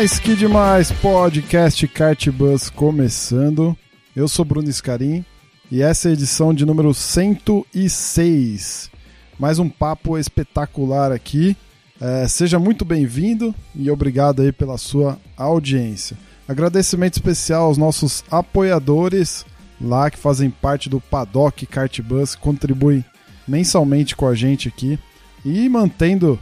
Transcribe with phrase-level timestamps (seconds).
[0.00, 0.90] Demais, que demais!
[0.90, 3.76] Podcast Cartbus começando.
[4.16, 5.22] Eu sou Bruno Scarim
[5.70, 8.90] e essa é a edição de número 106.
[9.38, 11.54] Mais um papo espetacular aqui.
[12.00, 16.16] É, seja muito bem-vindo e obrigado aí pela sua audiência.
[16.48, 19.44] Agradecimento especial aos nossos apoiadores
[19.78, 23.04] lá que fazem parte do Paddock Cartbus, contribuem
[23.46, 24.98] mensalmente com a gente aqui
[25.44, 26.38] e mantendo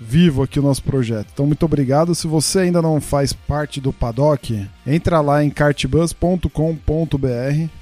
[0.00, 1.28] vivo aqui o nosso projeto.
[1.32, 2.14] Então, muito obrigado.
[2.14, 6.48] Se você ainda não faz parte do Paddock, entra lá em cartbus.com.br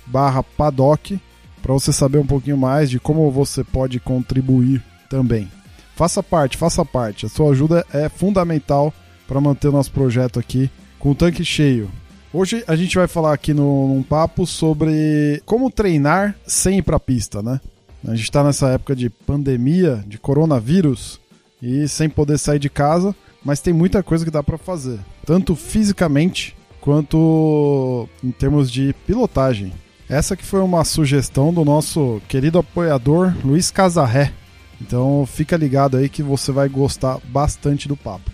[0.06, 1.18] barra paddock
[1.62, 5.50] para você saber um pouquinho mais de como você pode contribuir também.
[5.96, 7.26] Faça parte, faça parte.
[7.26, 8.92] A sua ajuda é fundamental
[9.26, 11.90] para manter o nosso projeto aqui com o tanque cheio.
[12.32, 16.96] Hoje a gente vai falar aqui no, num papo sobre como treinar sem ir para
[16.96, 17.60] a pista, né?
[18.06, 21.20] A gente está nessa época de pandemia, de coronavírus
[21.64, 25.56] e sem poder sair de casa, mas tem muita coisa que dá para fazer, tanto
[25.56, 29.72] fisicamente quanto em termos de pilotagem.
[30.06, 34.30] Essa que foi uma sugestão do nosso querido apoiador Luiz Casarré.
[34.78, 38.30] Então fica ligado aí que você vai gostar bastante do papo.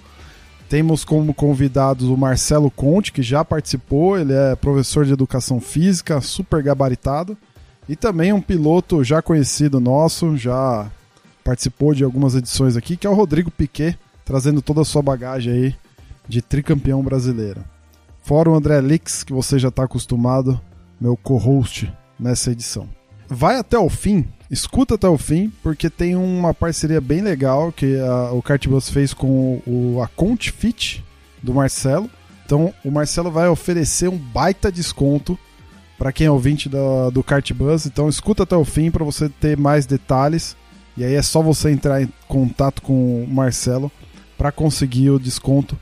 [0.68, 6.20] Temos como convidados o Marcelo Conte, que já participou, ele é professor de educação física,
[6.20, 7.38] super gabaritado,
[7.88, 10.90] e também um piloto já conhecido nosso, já
[11.44, 15.52] participou de algumas edições aqui, que é o Rodrigo Piquet, trazendo toda a sua bagagem
[15.52, 15.74] aí
[16.28, 17.64] de tricampeão brasileiro.
[18.22, 20.60] Fora o André Lix, que você já está acostumado,
[21.00, 22.88] meu co-host nessa edição.
[23.28, 27.98] Vai até o fim, escuta até o fim, porque tem uma parceria bem legal que
[27.98, 31.04] a, o Cartbus fez com o, a Conte Fit
[31.42, 32.10] do Marcelo.
[32.44, 35.38] Então o Marcelo vai oferecer um baita desconto
[35.96, 37.86] para quem é ouvinte da, do Cartbus.
[37.86, 40.56] Então escuta até o fim para você ter mais detalhes.
[41.00, 43.90] E aí é só você entrar em contato com o Marcelo
[44.36, 45.74] para conseguir o desconto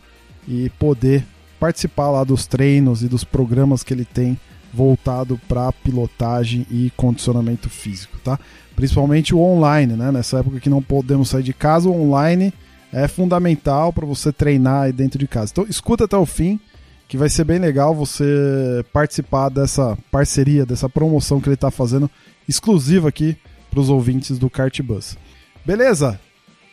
[0.46, 1.26] e poder
[1.58, 4.38] participar lá dos treinos e dos programas que ele tem
[4.72, 8.38] voltado para pilotagem e condicionamento físico, tá?
[8.76, 10.12] Principalmente o online, né?
[10.12, 12.54] Nessa época que não podemos sair de casa, o online
[12.92, 15.50] é fundamental para você treinar aí dentro de casa.
[15.50, 16.60] Então, escuta até o fim,
[17.08, 22.08] que vai ser bem legal você participar dessa parceria, dessa promoção que ele está fazendo
[22.48, 23.36] exclusiva aqui
[23.70, 25.16] para os ouvintes do Kart Bus.
[25.64, 26.20] Beleza?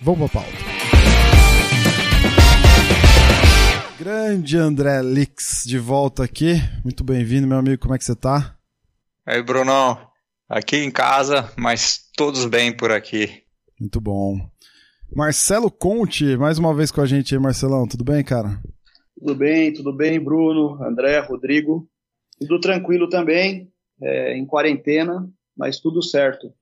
[0.01, 0.57] Vamos para a pauta.
[3.97, 6.55] Grande André Lix de volta aqui.
[6.83, 7.81] Muito bem-vindo, meu amigo.
[7.81, 8.55] Como é que você tá?
[9.25, 9.97] Aí, Brunão.
[10.47, 13.43] Aqui em casa, mas todos bem por aqui.
[13.79, 14.37] Muito bom.
[15.13, 17.87] Marcelo Conte, mais uma vez com a gente aí, Marcelão.
[17.87, 18.61] Tudo bem, cara?
[19.17, 21.89] Tudo bem, tudo bem, Bruno, André, Rodrigo.
[22.39, 25.27] Tudo tranquilo também, é, em quarentena,
[25.57, 26.53] mas tudo certo.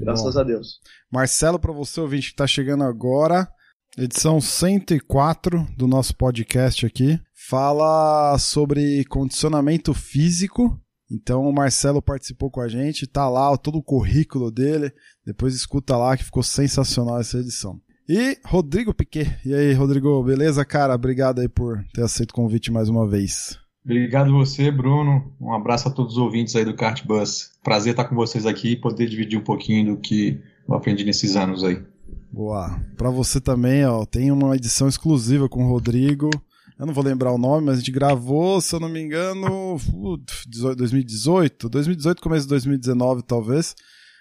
[0.00, 0.40] Graças bom.
[0.40, 0.80] a Deus.
[1.12, 3.48] Marcelo, para você ouvinte que está chegando agora,
[3.98, 10.80] edição 104 do nosso podcast aqui, fala sobre condicionamento físico.
[11.10, 14.92] Então o Marcelo participou com a gente, tá lá todo o currículo dele.
[15.26, 17.80] Depois escuta lá que ficou sensacional essa edição.
[18.08, 19.38] E Rodrigo Piquet.
[19.44, 20.94] E aí, Rodrigo, beleza, cara?
[20.94, 23.59] Obrigado aí por ter aceito o convite mais uma vez.
[23.84, 25.32] Obrigado você, Bruno.
[25.40, 27.52] Um abraço a todos os ouvintes aí do Kart Bus.
[27.62, 31.34] Prazer estar com vocês aqui e poder dividir um pouquinho do que eu aprendi nesses
[31.34, 31.82] anos aí.
[32.30, 32.80] Boa.
[32.96, 36.30] Para você também, ó, tem uma edição exclusiva com o Rodrigo.
[36.78, 39.76] Eu não vou lembrar o nome, mas a gente gravou, se eu não me engano,
[40.46, 43.74] 2018, 2018, começo de 2019, talvez.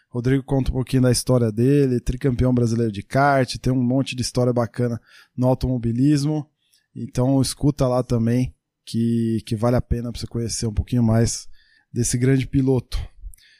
[0.09, 4.23] Rodrigo conta um pouquinho da história dele, tricampeão brasileiro de kart, tem um monte de
[4.23, 4.99] história bacana
[5.37, 6.45] no automobilismo.
[6.95, 8.53] Então escuta lá também,
[8.89, 11.47] que, que vale a pena para você conhecer um pouquinho mais
[11.93, 12.99] desse grande piloto.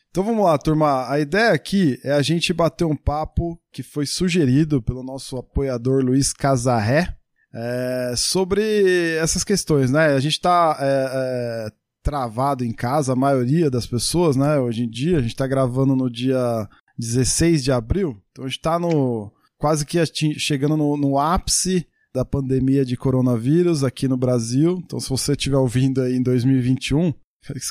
[0.09, 1.07] Então vamos lá, turma.
[1.07, 6.03] A ideia aqui é a gente bater um papo que foi sugerido pelo nosso apoiador
[6.03, 7.15] Luiz Casarré
[7.53, 10.07] é, sobre essas questões, né?
[10.07, 11.71] A gente está é, é,
[12.01, 14.57] travado em casa, a maioria das pessoas, né?
[14.57, 16.67] Hoje em dia, a gente está gravando no dia
[16.97, 20.03] 16 de abril, então a gente está no quase que
[20.39, 24.79] chegando no, no ápice da pandemia de coronavírus aqui no Brasil.
[24.83, 27.13] Então, se você estiver ouvindo aí em 2021,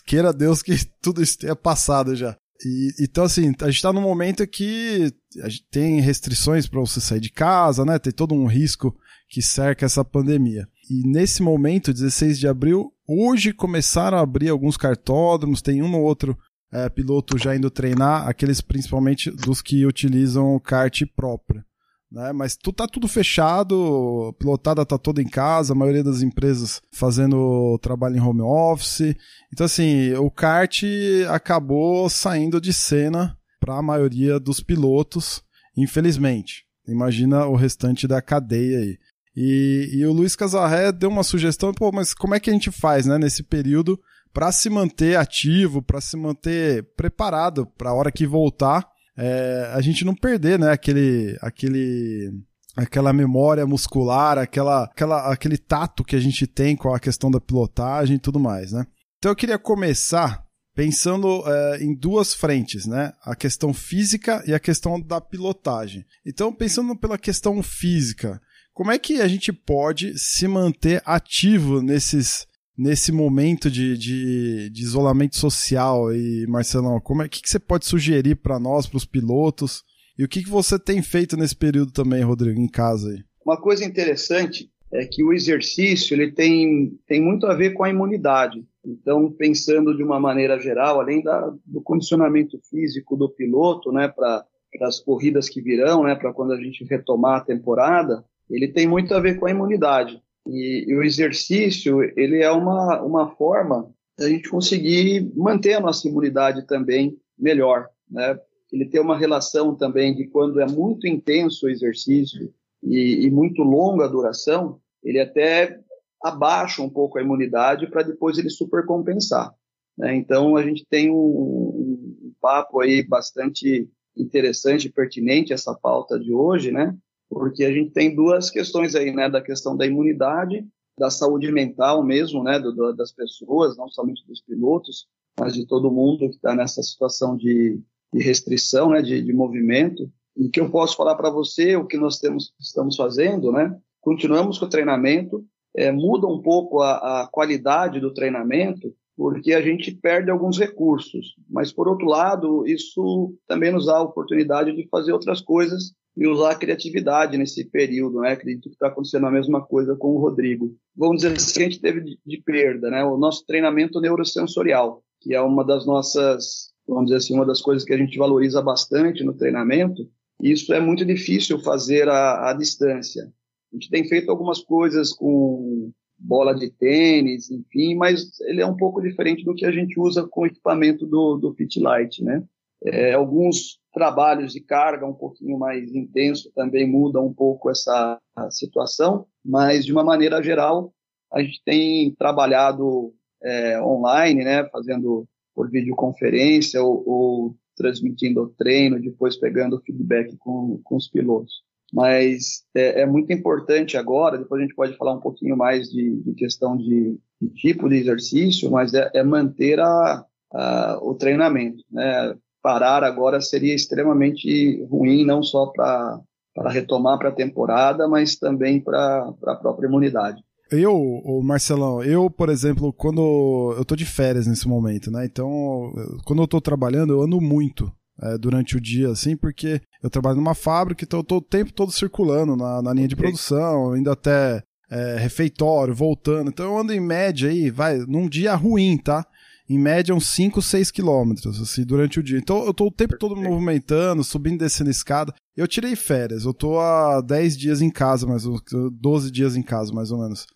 [0.07, 2.37] queira Deus que tudo isso tenha passado já.
[2.65, 5.13] E, então, assim, a gente está num momento que
[5.43, 7.99] a gente tem restrições para você sair de casa, né?
[7.99, 8.95] Tem todo um risco
[9.29, 10.67] que cerca essa pandemia.
[10.91, 16.03] e nesse momento, 16 de abril, hoje começaram a abrir alguns cartódromos, tem um ou
[16.03, 16.37] outro
[16.73, 21.63] é, piloto já indo treinar, aqueles principalmente dos que utilizam kart próprio.
[22.11, 22.33] Né?
[22.33, 27.79] Mas tu tá tudo fechado, pilotada tá toda em casa, a maioria das empresas fazendo
[27.83, 29.15] trabalho em home office.
[29.53, 30.83] Então, assim, o kart
[31.31, 35.43] acabou saindo de cena para a maioria dos pilotos,
[35.77, 36.65] infelizmente.
[36.87, 38.99] Imagina o restante da cadeia aí.
[39.37, 42.71] E, e o Luiz Casarré deu uma sugestão, pô, mas como é que a gente
[42.73, 44.01] faz, né, nesse período
[44.33, 48.89] para se manter ativo, para se manter preparado para a hora que voltar,
[49.19, 52.31] é, a gente não perder, né, aquele, aquele,
[52.77, 57.41] aquela memória muscular, aquela, aquela, aquele tato que a gente tem com a questão da
[57.41, 58.87] pilotagem e tudo mais, né?
[59.19, 63.13] Então eu queria começar pensando é, em duas frentes, né?
[63.25, 66.05] A questão física e a questão da pilotagem.
[66.25, 68.41] Então, pensando pela questão física,
[68.73, 72.47] como é que a gente pode se manter ativo nesses
[72.79, 77.85] nesse momento de, de, de isolamento social e Marcelão, como é que, que você pode
[77.85, 79.83] sugerir para nós, para os pilotos?
[80.17, 83.25] E o que, que você tem feito nesse período também, Rodrigo, em casa aí?
[83.45, 87.91] Uma coisa interessante é que o exercício ele tem, tem muito a ver com a
[87.91, 88.65] imunidade.
[88.85, 94.45] Então, pensando de uma maneira geral, além da, do condicionamento físico do piloto, né, para
[94.83, 99.13] as corridas que virão, né, para quando a gente retomar a temporada, ele tem muito
[99.15, 100.23] a ver com a imunidade.
[100.49, 106.09] E, e, o exercício, ele é uma, uma forma da gente conseguir manter a nossa
[106.09, 108.39] imunidade também melhor, né?
[108.73, 112.53] Ele tem uma relação também de quando é muito intenso o exercício
[112.83, 115.81] e, e muito longa a duração, ele até
[116.23, 119.55] abaixa um pouco a imunidade para depois ele supercompensar.
[119.97, 120.15] Né?
[120.17, 126.73] Então a gente tem um, um papo aí bastante interessante pertinente essa pauta de hoje,
[126.73, 126.95] né?
[127.29, 130.67] Porque a gente tem duas questões aí, né, da questão da imunidade,
[130.99, 135.07] da saúde mental mesmo, né, do, do, das pessoas, não somente dos pilotos,
[135.39, 137.81] mas de todo mundo que está nessa situação de,
[138.13, 140.11] de restrição, né, de, de, movimento.
[140.37, 144.59] E que eu posso falar para você, o que nós temos, estamos fazendo, né, continuamos
[144.59, 145.45] com o treinamento,
[145.77, 151.35] é, muda um pouco a, a qualidade do treinamento, porque a gente perde alguns recursos.
[151.49, 156.27] Mas, por outro lado, isso também nos dá a oportunidade de fazer outras coisas e
[156.27, 158.33] usar a criatividade nesse período, né?
[158.33, 160.77] Acredito que está acontecendo a mesma coisa com o Rodrigo.
[160.97, 163.05] Vamos dizer assim, a gente teve de, de, perda, né?
[163.05, 167.85] O nosso treinamento neurosensorial, que é uma das nossas, vamos dizer assim, uma das coisas
[167.85, 170.11] que a gente valoriza bastante no treinamento.
[170.43, 173.33] E isso é muito difícil fazer à, distância.
[173.73, 178.77] A gente tem feito algumas coisas com bola de tênis, enfim, mas ele é um
[178.77, 182.43] pouco diferente do que a gente usa com o equipamento do, do Fit Light, né?
[182.85, 188.19] É, alguns trabalhos de carga um pouquinho mais intenso também mudam um pouco essa
[188.51, 190.93] situação, mas de uma maneira geral
[191.33, 199.01] a gente tem trabalhado é, online, né, fazendo por videoconferência ou, ou transmitindo o treino,
[199.01, 201.63] depois pegando feedback com, com os pilotos.
[201.93, 206.17] Mas é, é, muito importante agora, depois a gente pode falar um pouquinho mais de,
[206.23, 211.83] de questão de, de, tipo de exercício, mas é, é manter a, a, o treinamento,
[211.91, 212.35] né?
[212.63, 216.21] Parar agora seria extremamente ruim, não só para
[216.67, 220.43] retomar para a temporada, mas também para a própria imunidade.
[220.71, 225.25] Eu, o Marcelão, eu, por exemplo, quando eu tô de férias nesse momento, né?
[225.25, 225.93] Então,
[226.27, 227.91] quando eu tô trabalhando, eu ando muito
[228.23, 231.73] é, durante o dia, assim, porque eu trabalho numa fábrica, então eu tô o tempo
[231.73, 236.49] todo circulando na, na linha de produção, indo até é, refeitório, voltando.
[236.49, 239.25] Então eu ando em média aí, vai, num dia ruim, tá?
[239.69, 242.39] Em média uns 5, 6 quilômetros, assim, durante o dia.
[242.39, 245.35] Então eu tô o tempo todo me movimentando, subindo e descendo escada.
[245.57, 249.93] Eu tirei férias, eu tô há 10 dias em casa, mais 12 dias em casa,
[249.93, 250.47] mais ou menos.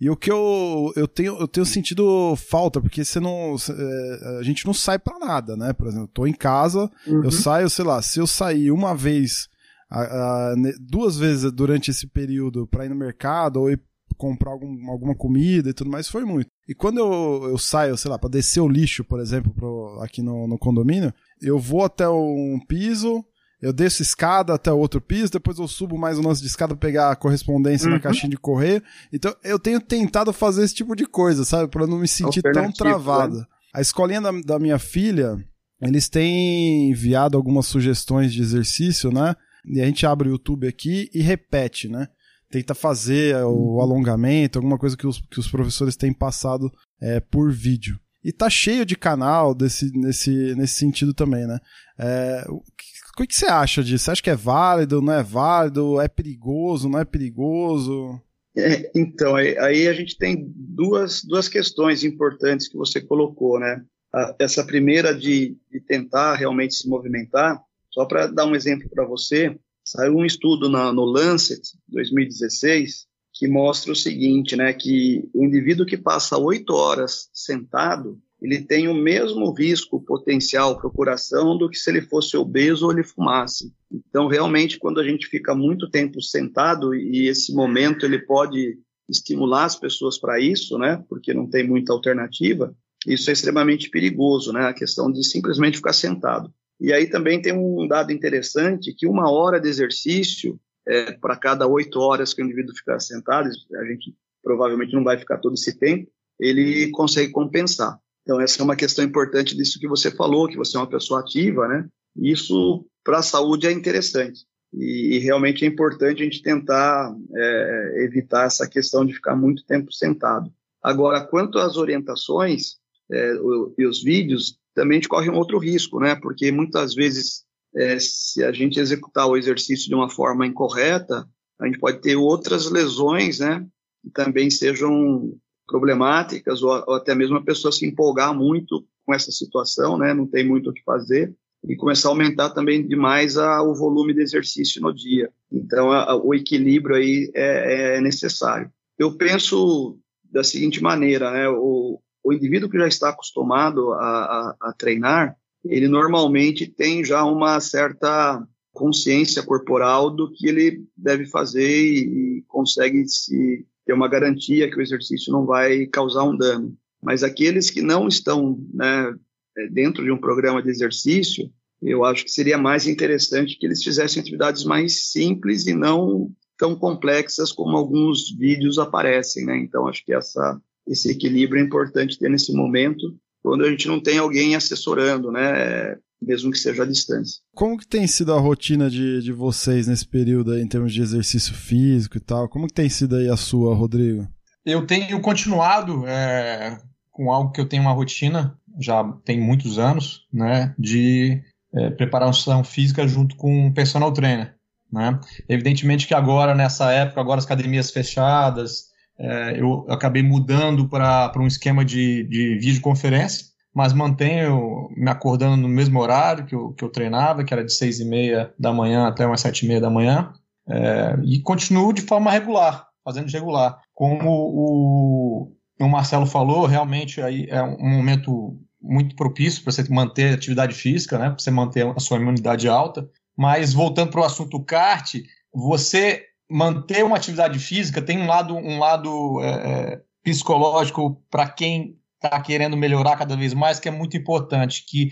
[0.00, 3.56] E o que eu, eu, tenho, eu tenho sentido falta, porque você não.
[3.68, 5.74] É, a gente não sai para nada, né?
[5.74, 7.24] Por exemplo, eu tô em casa, uhum.
[7.24, 9.48] eu saio, sei lá, se eu sair uma vez,
[9.90, 13.78] a, a, duas vezes durante esse período para ir no mercado ou ir
[14.20, 16.50] comprar algum, alguma comida e tudo mais, foi muito.
[16.68, 20.20] E quando eu, eu saio, sei lá, para descer o lixo, por exemplo, pro, aqui
[20.22, 23.24] no, no condomínio, eu vou até um piso,
[23.62, 26.88] eu desço escada até outro piso, depois eu subo mais um lance de escada pra
[26.88, 27.94] pegar a correspondência uhum.
[27.94, 28.82] na caixinha de correio.
[29.10, 31.68] Então eu tenho tentado fazer esse tipo de coisa, sabe?
[31.68, 33.38] Pra não me sentir tão travado.
[33.38, 33.44] Né?
[33.72, 35.42] A escolinha da, da minha filha,
[35.80, 39.34] eles têm enviado algumas sugestões de exercício, né?
[39.64, 42.06] E a gente abre o YouTube aqui e repete, né?
[42.50, 43.80] Tenta fazer o uhum.
[43.80, 47.98] alongamento, alguma coisa que os, que os professores têm passado é, por vídeo.
[48.22, 51.58] E tá cheio de canal desse, nesse, nesse sentido também, né?
[51.98, 54.04] É, o, que, o que você acha disso?
[54.04, 56.00] Você acha que é válido, não é válido?
[56.00, 58.20] É perigoso, não é perigoso?
[58.56, 63.82] É, então, aí, aí, a gente tem duas, duas questões importantes que você colocou, né?
[64.12, 69.06] A, essa primeira de, de, tentar realmente se movimentar, só para dar um exemplo para
[69.06, 69.56] você,
[69.90, 74.72] saiu um estudo na, no Lancet, 2016, que mostra o seguinte, né?
[74.72, 80.86] Que o indivíduo que passa oito horas sentado, ele tem o mesmo risco potencial para
[80.86, 83.72] o coração do que se ele fosse obeso ou ele fumasse.
[83.90, 88.78] Então, realmente, quando a gente fica muito tempo sentado e esse momento ele pode
[89.08, 91.04] estimular as pessoas para isso, né?
[91.08, 92.72] Porque não tem muita alternativa.
[93.04, 94.66] Isso é extremamente perigoso, né?
[94.66, 96.52] A questão de simplesmente ficar sentado.
[96.80, 100.58] E aí também tem um dado interessante que uma hora de exercício
[100.88, 105.18] é, para cada oito horas que o indivíduo ficar sentado, a gente provavelmente não vai
[105.18, 107.98] ficar todo esse tempo, ele consegue compensar.
[108.22, 111.20] Então, essa é uma questão importante disso que você falou, que você é uma pessoa
[111.20, 111.86] ativa, né?
[112.16, 114.44] Isso, para a saúde, é interessante.
[114.72, 119.64] E, e, realmente é importante a gente tentar é, evitar essa questão de ficar muito
[119.64, 120.50] tempo sentado.
[120.82, 122.76] Agora, quanto às orientações
[123.10, 123.32] é,
[123.76, 126.14] e os vídeos, também a gente corre um outro risco, né?
[126.14, 131.28] Porque muitas vezes, é, se a gente executar o exercício de uma forma incorreta,
[131.60, 133.66] a gente pode ter outras lesões, né?
[134.02, 135.34] Que também sejam
[135.70, 140.26] problemáticas, ou, ou, até mesmo a pessoa se empolgar muito com essa situação, né, não
[140.26, 141.32] tem muito o que fazer,
[141.66, 145.30] e começar a aumentar também demais a, o volume de exercício no dia.
[145.52, 148.70] Então, a, o equilíbrio aí é, é, necessário.
[148.98, 154.72] Eu penso da seguinte maneira, né, o, o indivíduo que já está acostumado a, a
[154.72, 162.38] treinar, ele normalmente tem já uma certa consciência corporal do que ele deve fazer e,
[162.38, 166.76] e consegue se ter uma garantia que o exercício não vai causar um dano.
[167.02, 169.14] Mas aqueles que não estão né,
[169.56, 171.50] é, dentro de um programa de exercício,
[171.82, 176.76] eu acho que seria mais interessante que eles fizessem atividades mais simples e não tão
[176.76, 179.56] complexas como alguns vídeos aparecem, né?
[179.56, 184.00] Então acho que essa esse equilíbrio é importante ter nesse momento, quando a gente não
[184.00, 185.96] tem alguém assessorando, né?
[186.20, 187.40] mesmo que seja à distância.
[187.54, 191.00] Como que tem sido a rotina de, de vocês nesse período aí, em termos de
[191.00, 192.48] exercício físico e tal?
[192.48, 194.28] Como que tem sido aí a sua, Rodrigo?
[194.64, 196.78] Eu tenho continuado é,
[197.10, 202.62] com algo que eu tenho uma rotina, já tem muitos anos, né, de é, preparação
[202.62, 204.54] física junto com um personal trainer.
[204.92, 205.18] Né?
[205.48, 208.89] Evidentemente que agora, nessa época, agora as academias fechadas,
[209.20, 215.68] é, eu acabei mudando para um esquema de, de videoconferência, mas mantenho me acordando no
[215.68, 219.06] mesmo horário que eu, que eu treinava, que era de seis e meia da manhã
[219.06, 220.32] até umas sete e meia da manhã,
[220.66, 223.78] é, e continuo de forma regular, fazendo regular.
[223.94, 230.32] Como o, o Marcelo falou, realmente aí é um momento muito propício para você manter
[230.32, 233.06] atividade física, né, para você manter a sua imunidade alta.
[233.36, 235.14] Mas voltando para o assunto kart,
[235.52, 241.96] você manter uma atividade física tem um lado, um lado é, é psicológico para quem
[242.22, 245.10] está querendo melhorar cada vez mais, que é muito importante, que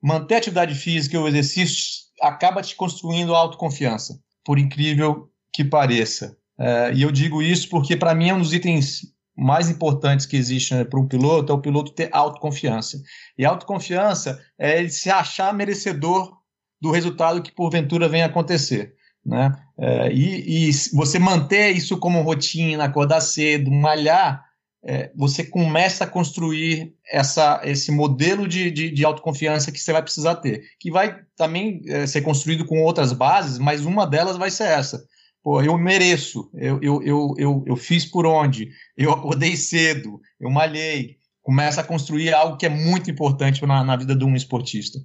[0.00, 6.36] manter a atividade física e o exercício acaba te construindo autoconfiança, por incrível que pareça.
[6.58, 9.00] É, e eu digo isso porque, para mim, é um dos itens
[9.36, 13.02] mais importantes que existe né, para um piloto é o piloto ter autoconfiança.
[13.36, 16.36] E autoconfiança é ele se achar merecedor
[16.80, 18.93] do resultado que porventura venha acontecer.
[19.24, 19.56] Né?
[19.78, 24.44] É, e, e você manter isso como rotina, acordar cedo, malhar,
[24.86, 30.02] é, você começa a construir essa, esse modelo de, de, de, autoconfiança que você vai
[30.02, 34.50] precisar ter, que vai também é, ser construído com outras bases, mas uma delas vai
[34.50, 35.02] ser essa.
[35.42, 40.50] Pô, eu mereço, eu, eu, eu, eu, eu fiz por onde, eu acordei cedo, eu
[40.50, 41.16] malhei.
[41.42, 44.98] Começa a construir algo que é muito importante na, na vida de um esportista.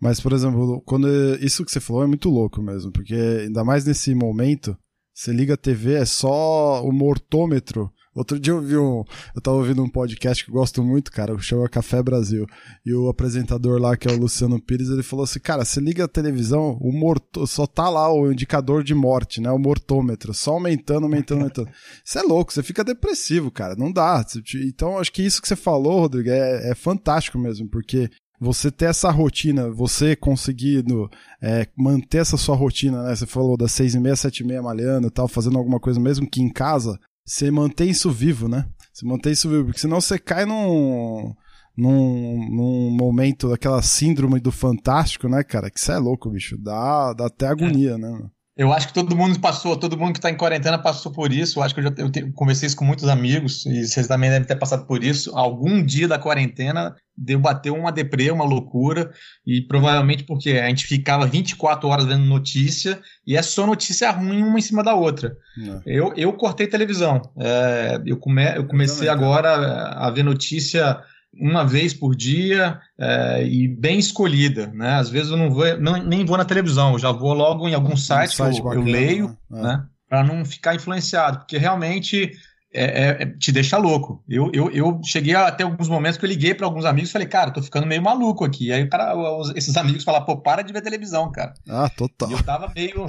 [0.00, 1.08] Mas, por exemplo, quando
[1.40, 4.76] isso que você falou é muito louco mesmo, porque ainda mais nesse momento,
[5.14, 9.04] você liga a TV, é só o mortômetro Outro dia eu vi um.
[9.34, 12.46] Eu tava ouvindo um podcast que eu gosto muito, cara, que chama Café Brasil.
[12.84, 16.04] E o apresentador lá, que é o Luciano Pires, ele falou assim: cara, você liga
[16.04, 19.50] a televisão, o morto, só tá lá o indicador de morte, né?
[19.50, 21.68] O mortômetro, só aumentando, aumentando, aumentando.
[22.02, 23.76] Isso é louco, você fica depressivo, cara.
[23.76, 24.24] Não dá.
[24.66, 28.08] Então, acho que isso que você falou, Rodrigo, é, é fantástico mesmo, porque
[28.40, 31.08] você ter essa rotina, você conseguindo
[31.42, 33.14] é, manter essa sua rotina, né?
[33.14, 35.98] Você falou das seis e meia, sete e meia malhando e tal, fazendo alguma coisa
[35.98, 38.66] mesmo que em casa, você mantém isso vivo, né?
[38.92, 41.34] Você mantém isso vivo, porque senão você cai num,
[41.76, 45.70] num, num momento daquela síndrome do fantástico, né, cara?
[45.70, 46.56] Que você é louco, bicho.
[46.56, 48.30] Dá, dá até agonia, né?
[48.56, 51.58] Eu acho que todo mundo passou, todo mundo que está em quarentena passou por isso.
[51.58, 54.30] Eu acho que eu já eu te, conversei isso com muitos amigos e vocês também
[54.30, 55.36] devem ter passado por isso.
[55.36, 59.12] Algum dia da quarentena deu bateu uma deprê, uma loucura
[59.46, 64.42] e provavelmente porque a gente ficava 24 horas vendo notícia e é só notícia ruim
[64.42, 65.36] uma em cima da outra.
[65.84, 67.20] Eu, eu cortei televisão.
[67.38, 69.50] É, eu, come, eu comecei agora
[69.90, 70.98] a ver notícia
[71.34, 74.94] uma vez por dia é, e bem escolhida, né?
[74.94, 77.74] Às vezes eu não vou, não, nem vou na televisão, eu já vou logo em
[77.74, 79.62] algum site, um site que eu, bacana, eu leio, né?
[79.62, 79.86] né?
[80.08, 82.32] Para não ficar influenciado, porque realmente
[82.72, 84.22] é, é, é, te deixa louco.
[84.28, 87.26] Eu, eu, eu cheguei até alguns momentos que eu liguei para alguns amigos e falei,
[87.26, 88.70] cara, tô ficando meio maluco aqui.
[88.70, 89.14] Aí o cara,
[89.54, 91.54] esses amigos falaram, pô, para de ver televisão, cara.
[91.66, 92.30] Ah, total.
[92.30, 93.06] E eu tava meio.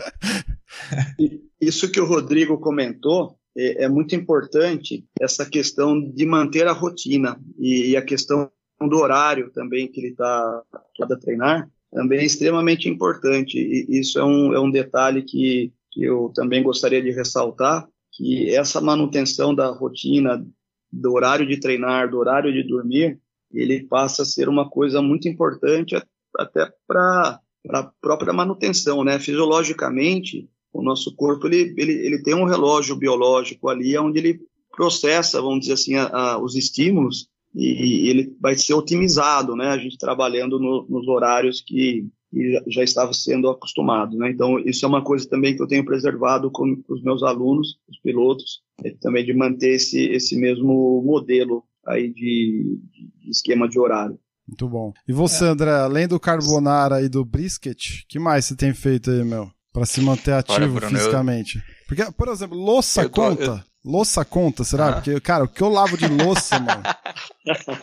[1.60, 7.40] Isso que o Rodrigo comentou é, é, muito importante essa questão de manter a rotina
[7.58, 10.64] e, e a questão do horário também que ele está
[11.02, 13.58] a treinar também é extremamente importante.
[13.58, 18.54] E isso é um, é um detalhe que, que eu também gostaria de ressaltar, que
[18.54, 20.46] essa manutenção da rotina,
[20.92, 23.20] do horário de treinar, do horário de dormir,
[23.52, 25.96] ele passa a ser uma coisa muito importante
[26.38, 29.20] até para a própria manutenção, né?
[29.20, 34.40] Fisiologicamente, o nosso corpo ele, ele, ele tem um relógio biológico ali onde ele
[34.72, 39.70] processa, vamos dizer assim, a, a, os estímulos e, e, ele vai ser otimizado, né?
[39.70, 44.30] A gente trabalhando no, nos horários que, que, já estava sendo acostumado, né?
[44.30, 48.00] Então isso é uma coisa também que eu tenho preservado com os meus alunos, os
[48.00, 54.20] pilotos, é também de manter esse esse mesmo modelo aí de, de esquema de horário.
[54.48, 54.94] Muito bom.
[55.08, 55.48] E você, é.
[55.48, 59.57] André, além do carbonara e do brisket, que mais você tem feito aí, meu?
[59.78, 61.58] Para se manter ativo Olha, Bruno, fisicamente.
[61.58, 61.64] Eu...
[61.88, 63.44] Porque, por exemplo, louça eu conta?
[63.44, 63.92] eu...
[63.92, 64.90] Louça conta, será?
[64.90, 64.94] Ah.
[64.94, 66.82] Porque, cara, o que eu lavo de louça, mano.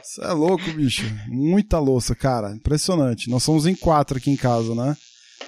[0.03, 1.05] Isso é louco, bicho.
[1.29, 2.51] Muita louça, cara.
[2.51, 3.31] Impressionante.
[3.31, 4.97] Nós somos em quatro aqui em casa, né?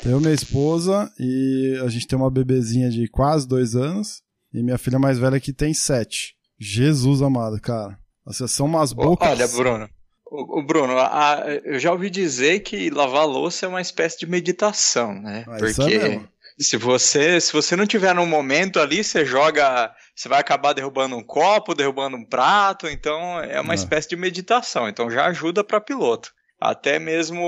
[0.04, 4.22] Eu, minha esposa e a gente tem uma bebezinha de quase dois anos
[4.54, 6.36] e minha filha mais velha que tem sete.
[6.58, 7.98] Jesus amado, cara.
[8.24, 9.28] Vocês são umas bocas.
[9.28, 9.88] Olha, Bruno.
[10.28, 15.14] O, Bruno, a, eu já ouvi dizer que lavar louça é uma espécie de meditação,
[15.14, 15.44] né?
[15.46, 16.20] Ah, Porque é
[16.58, 21.16] se você, se você não tiver num momento ali, você joga, você vai acabar derrubando
[21.16, 23.76] um copo, derrubando um prato, então é uma é.
[23.76, 26.32] espécie de meditação, então já ajuda para piloto.
[26.58, 27.44] Até mesmo,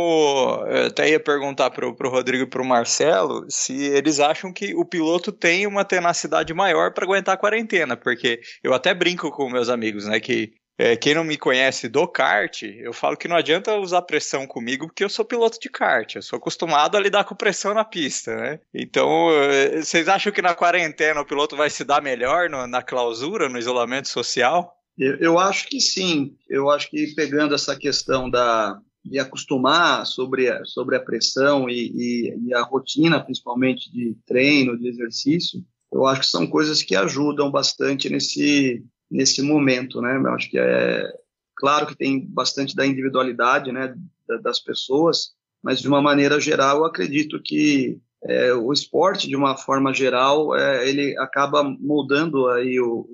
[0.68, 4.84] eu até ia perguntar pro, pro Rodrigo e pro Marcelo se eles acham que o
[4.84, 9.70] piloto tem uma tenacidade maior para aguentar a quarentena, porque eu até brinco com meus
[9.70, 13.76] amigos, né, que é, quem não me conhece do kart, eu falo que não adianta
[13.76, 16.14] usar pressão comigo, porque eu sou piloto de kart.
[16.14, 18.60] Eu sou acostumado a lidar com pressão na pista, né?
[18.72, 22.80] Então, é, vocês acham que na quarentena o piloto vai se dar melhor no, na
[22.80, 24.72] clausura, no isolamento social?
[24.96, 26.36] Eu, eu, acho que sim.
[26.48, 31.90] Eu acho que pegando essa questão da, de acostumar sobre a, sobre a pressão e,
[31.92, 35.60] e, e a rotina, principalmente de treino, de exercício,
[35.92, 40.16] eu acho que são coisas que ajudam bastante nesse, nesse momento, né?
[40.16, 41.12] Eu acho que é
[41.56, 43.94] claro que tem bastante da individualidade, né,
[44.42, 49.56] das pessoas, mas de uma maneira geral, eu acredito que é, o esporte, de uma
[49.56, 53.06] forma geral, é, ele acaba moldando aí o,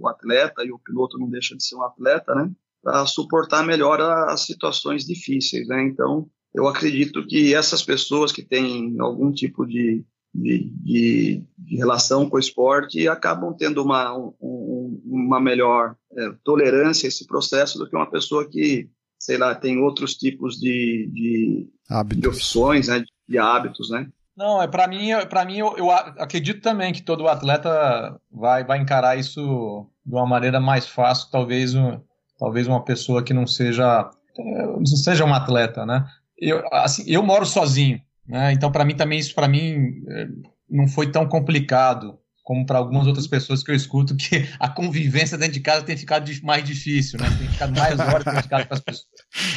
[0.00, 2.50] o, atleta e o piloto não deixa de ser um atleta, né,
[2.82, 5.82] para suportar melhor as situações difíceis, né.
[5.84, 12.28] Então, eu acredito que essas pessoas que têm algum tipo de de, de, de, relação
[12.28, 17.88] com o esporte acabam tendo uma, um, uma melhor é, tolerância a esse processo do
[17.88, 21.68] que uma pessoa que, sei lá, tem outros tipos de, de,
[22.16, 24.08] de opções, né, de hábitos, né?
[24.34, 28.78] Não, é para mim, para mim eu, eu, acredito também que todo atleta vai, vai
[28.78, 32.00] encarar isso de uma maneira mais fácil, talvez, um,
[32.38, 36.06] talvez uma pessoa que não seja não seja um atleta, né?
[36.38, 38.52] Eu, assim, eu moro sozinho, né?
[38.52, 40.28] Então, para mim também, isso para mim é,
[40.68, 45.38] não foi tão complicado como para algumas outras pessoas que eu escuto, que a convivência
[45.38, 47.26] dentro de casa tem ficado mais difícil, né?
[47.38, 49.08] Tem ficado mais horas dentro de casa para as pessoas.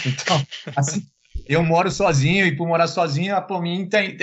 [0.05, 1.03] Então, assim,
[1.47, 4.15] eu moro sozinho e por morar sozinho, para mim, tem,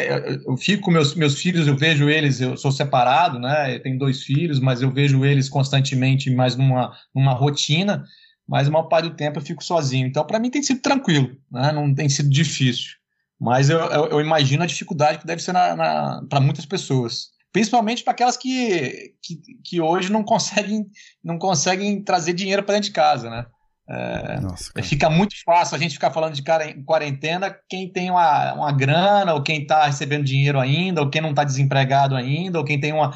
[0.47, 3.75] eu fico com meus, meus filhos, eu vejo eles, eu sou separado, né?
[3.75, 8.05] Eu tenho dois filhos, mas eu vejo eles constantemente mais numa, numa rotina,
[8.47, 10.07] mas a maior parte do tempo eu fico sozinho.
[10.07, 11.73] Então, para mim tem sido tranquilo, né?
[11.73, 13.02] Não tem sido difícil.
[13.43, 17.33] Mas eu, eu, eu imagino a dificuldade que deve ser para muitas pessoas.
[17.53, 20.87] Principalmente para aquelas que, que, que, hoje não conseguem,
[21.25, 23.45] não conseguem trazer dinheiro para dentro de casa, né?
[23.89, 28.13] É, Nossa, fica muito fácil a gente ficar falando de cara em quarentena quem tem
[28.13, 32.61] uma, uma grana, ou quem está recebendo dinheiro ainda, ou quem não está desempregado ainda,
[32.61, 33.13] ou quem tem uma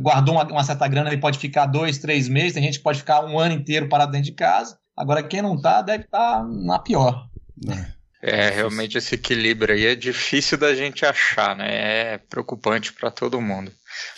[0.00, 3.00] guardou uma, uma, certa grana e pode ficar dois, três meses, tem gente que pode
[3.00, 4.78] ficar um ano inteiro parado dentro de casa.
[4.96, 7.26] Agora, quem não está deve estar tá na pior.
[7.68, 8.03] É.
[8.26, 12.14] É, realmente esse equilíbrio aí é difícil da gente achar, né?
[12.14, 13.70] É preocupante para todo mundo.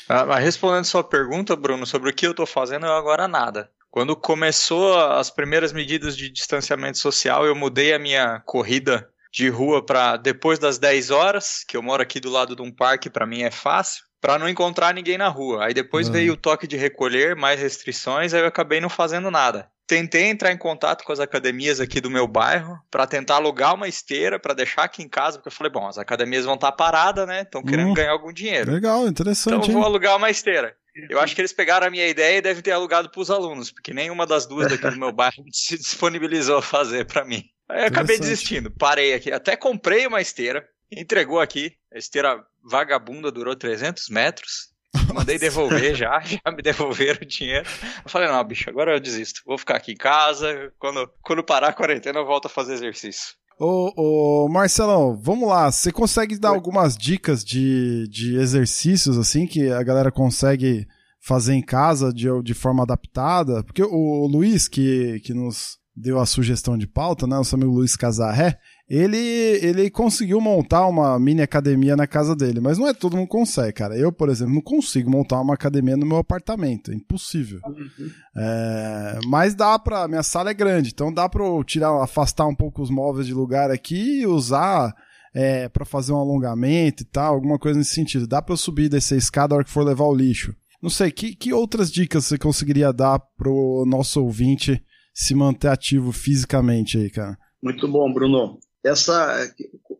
[0.08, 3.68] Ah, mas respondendo sua pergunta, Bruno, sobre o que eu estou fazendo, eu agora nada.
[3.90, 9.84] Quando começou as primeiras medidas de distanciamento social, eu mudei a minha corrida de rua
[9.84, 13.26] para depois das 10 horas, que eu moro aqui do lado de um parque, para
[13.26, 15.64] mim é fácil, para não encontrar ninguém na rua.
[15.64, 16.12] Aí depois uhum.
[16.12, 20.52] veio o toque de recolher, mais restrições, aí eu acabei não fazendo nada tentei entrar
[20.52, 24.54] em contato com as academias aqui do meu bairro para tentar alugar uma esteira para
[24.54, 27.42] deixar aqui em casa, porque eu falei, bom, as academias vão estar tá paradas, né?
[27.42, 28.72] Estão querendo hum, ganhar algum dinheiro.
[28.72, 29.54] Legal, interessante.
[29.54, 30.76] Então eu vou alugar uma esteira.
[31.10, 33.70] Eu acho que eles pegaram a minha ideia e devem ter alugado para os alunos,
[33.70, 37.44] porque nenhuma das duas daqui do meu bairro se disponibilizou a fazer para mim.
[37.68, 43.30] Aí eu acabei desistindo, parei aqui, até comprei uma esteira, entregou aqui, a esteira vagabunda
[43.30, 44.70] durou 300 metros,
[45.14, 47.66] Mandei devolver já, já me devolveram o dinheiro.
[48.04, 49.42] Eu falei, não, bicho, agora eu desisto.
[49.46, 50.72] Vou ficar aqui em casa.
[50.78, 53.34] Quando, quando parar a quarentena, eu volto a fazer exercício.
[53.58, 55.70] Ô, ô Marcelão, vamos lá.
[55.70, 56.56] Você consegue dar Oi.
[56.56, 60.86] algumas dicas de, de exercícios, assim, que a galera consegue
[61.20, 63.64] fazer em casa de, de forma adaptada?
[63.64, 67.34] Porque o Luiz, que, que nos deu a sugestão de pauta, né?
[67.36, 72.76] Nosso amigo Luiz Casarré, ele, ele conseguiu montar uma mini academia na casa dele, mas
[72.76, 73.96] não é todo mundo consegue, cara.
[73.96, 77.60] Eu, por exemplo, não consigo montar uma academia no meu apartamento, é impossível.
[77.66, 78.10] Uhum.
[78.36, 80.06] É, mas dá pra.
[80.06, 83.32] Minha sala é grande, então dá pra eu tirar, afastar um pouco os móveis de
[83.32, 84.94] lugar aqui e usar.
[85.38, 88.26] É, para fazer um alongamento e tal, alguma coisa nesse sentido.
[88.26, 90.54] Dá para eu subir dessa escada a hora que for levar o lixo.
[90.82, 94.82] Não sei, que, que outras dicas você conseguiria dar pro nosso ouvinte
[95.16, 97.38] se manter ativo fisicamente aí, cara?
[97.62, 98.60] Muito bom, Bruno.
[98.84, 99.50] Essa,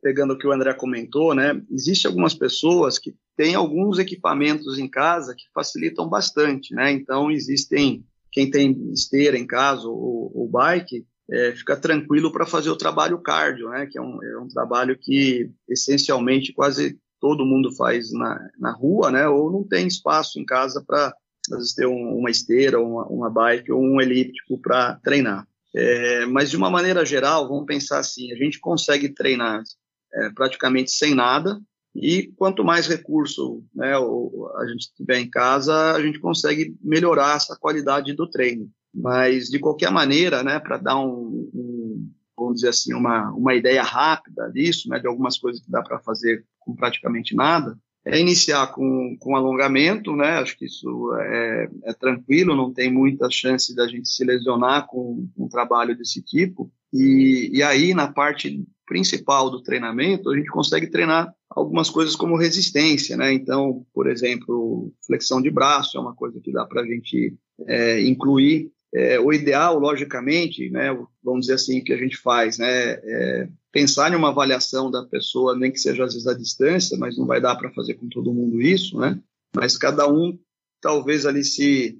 [0.03, 4.87] pegando o que o André comentou, né, existe algumas pessoas que têm alguns equipamentos em
[4.87, 11.07] casa que facilitam bastante, né, então existem, quem tem esteira em casa ou, ou bike,
[11.31, 14.99] é, fica tranquilo para fazer o trabalho cardio, né, que é um, é um trabalho
[15.01, 20.45] que essencialmente quase todo mundo faz na, na rua, né, ou não tem espaço em
[20.45, 21.13] casa para
[21.53, 25.47] às vezes ter um, uma esteira, uma, uma bike ou um elíptico para treinar.
[25.75, 29.63] É, mas de uma maneira geral, vamos pensar assim: a gente consegue treinar
[30.15, 31.61] é, praticamente sem nada,
[31.95, 37.57] e quanto mais recurso né, a gente tiver em casa, a gente consegue melhorar essa
[37.57, 38.71] qualidade do treino.
[38.95, 43.83] Mas, de qualquer maneira, né, para dar um, um, vamos dizer assim, uma, uma ideia
[43.83, 48.69] rápida disso, né, de algumas coisas que dá para fazer com praticamente nada, é iniciar
[48.69, 50.39] com, com alongamento, né?
[50.39, 55.29] Acho que isso é, é tranquilo, não tem muita chance da gente se lesionar com,
[55.37, 56.71] com um trabalho desse tipo.
[56.95, 62.37] E, e aí, na parte principal do treinamento, a gente consegue treinar algumas coisas como
[62.37, 63.33] resistência, né?
[63.33, 67.35] Então, por exemplo, flexão de braço é uma coisa que dá para a gente
[67.67, 68.71] é, incluir.
[68.95, 74.11] É, o ideal, logicamente, né, vamos dizer assim, que a gente faz, né, é pensar
[74.11, 77.43] em uma avaliação da pessoa, nem que seja às vezes à distância, mas não vai
[77.43, 79.21] dar para fazer com todo mundo isso, né?
[79.55, 80.39] Mas cada um
[80.81, 81.99] talvez ali se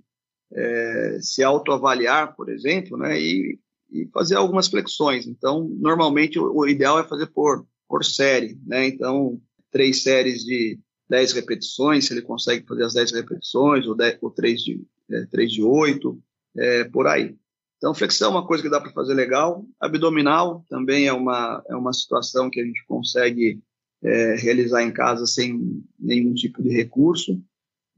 [0.55, 3.21] é, se autoavaliar, por exemplo, né?
[3.21, 3.59] E,
[3.93, 5.27] e, fazer algumas flexões.
[5.27, 8.87] Então, normalmente o, ideal é fazer por por série, né?
[8.87, 9.39] Então,
[9.71, 14.31] três séries de 10 repetições, se ele consegue fazer as 10 repetições, ou, 10, ou
[14.31, 16.19] 3 de, é, 3 de 8,
[16.57, 17.37] é, por aí.
[17.77, 19.67] Então, flexão é uma coisa que dá para fazer legal.
[19.79, 23.61] Abdominal também é uma, é uma situação que a gente consegue
[24.03, 27.41] é, realizar em casa sem nenhum tipo de recurso.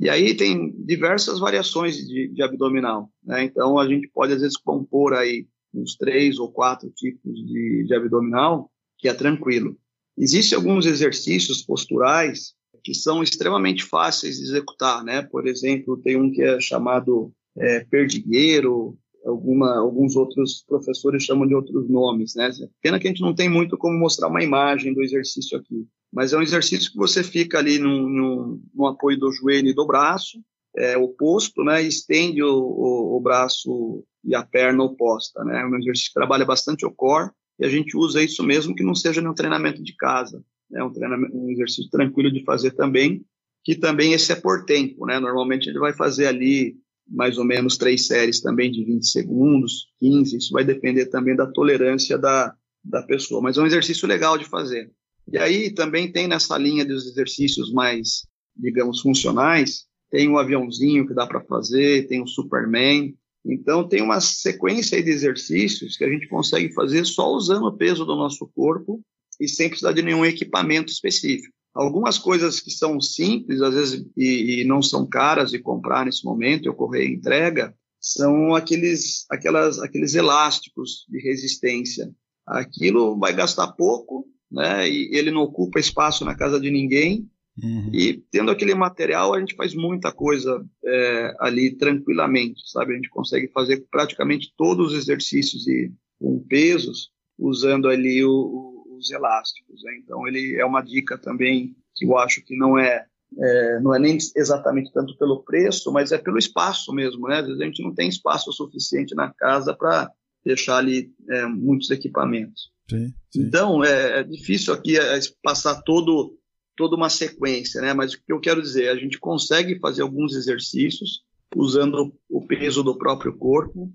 [0.00, 3.10] E aí tem diversas variações de, de abdominal.
[3.22, 3.44] Né?
[3.44, 7.94] Então, a gente pode, às vezes, compor aí uns três ou quatro tipos de, de
[7.94, 9.76] abdominal, que é tranquilo.
[10.16, 15.22] Existem alguns exercícios posturais que são extremamente fáceis de executar, né?
[15.22, 18.96] Por exemplo, tem um que é chamado é, perdigueiro,
[19.28, 22.50] alguma, alguns outros professores chamam de outros nomes, né?
[22.82, 26.32] Pena que a gente não tem muito como mostrar uma imagem do exercício aqui, mas
[26.32, 29.86] é um exercício que você fica ali no, no, no apoio do joelho e do
[29.86, 30.38] braço,
[30.76, 31.82] é, oposto, né?
[31.82, 35.60] Estende o, o, o, braço e a perna oposta, né?
[35.60, 38.84] É um exercício que trabalha bastante o core e a gente usa isso mesmo que
[38.84, 40.84] não seja nenhum treinamento de casa, é né?
[40.84, 43.24] um, um exercício tranquilo de fazer também,
[43.64, 45.18] que também esse é por tempo, né?
[45.18, 46.76] Normalmente ele vai fazer ali
[47.08, 51.46] mais ou menos três séries também de 20 segundos, 15, isso vai depender também da
[51.46, 54.90] tolerância da, da pessoa, mas é um exercício legal de fazer.
[55.30, 61.14] E aí também tem nessa linha dos exercícios mais, digamos, funcionais, tem o aviãozinho que
[61.14, 66.28] dá para fazer, tem o Superman, então tem uma sequência de exercícios que a gente
[66.28, 69.02] consegue fazer só usando o peso do nosso corpo
[69.40, 71.54] e sem precisar de nenhum equipamento específico.
[71.78, 76.24] Algumas coisas que são simples, às vezes, e, e não são caras de comprar nesse
[76.24, 82.10] momento, eu correr entrega, são aqueles, aquelas, aqueles elásticos de resistência.
[82.44, 84.88] aquilo vai gastar pouco, né?
[84.88, 87.30] E ele não ocupa espaço na casa de ninguém.
[87.62, 87.90] Uhum.
[87.94, 92.92] E tendo aquele material, a gente faz muita coisa é, ali tranquilamente, sabe?
[92.92, 98.67] A gente consegue fazer praticamente todos os exercícios e com pesos usando ali o, o,
[98.98, 99.82] os elásticos.
[99.82, 99.98] Né?
[100.02, 103.06] Então, ele é uma dica também que eu acho que não é,
[103.38, 107.38] é, não é nem exatamente tanto pelo preço, mas é pelo espaço mesmo, né?
[107.38, 110.10] Às vezes a gente não tem espaço suficiente na casa para
[110.44, 112.70] deixar ali é, muitos equipamentos.
[112.88, 113.42] Sim, sim.
[113.42, 116.38] Então, é, é, difícil aqui é, passar todo,
[116.76, 117.92] toda uma sequência, né?
[117.92, 121.22] Mas o que eu quero dizer, a gente consegue fazer alguns exercícios
[121.54, 123.92] usando o peso do próprio corpo,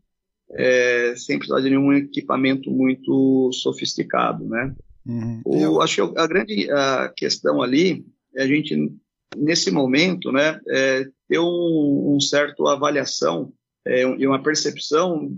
[0.51, 4.75] é, sem precisar de nenhum equipamento muito sofisticado, né?
[5.05, 5.41] Uhum.
[5.45, 8.75] O, acho que a grande a questão ali é a gente,
[9.35, 13.53] nesse momento, né, é, ter um, um certo avaliação
[13.85, 15.31] é, e uma percepção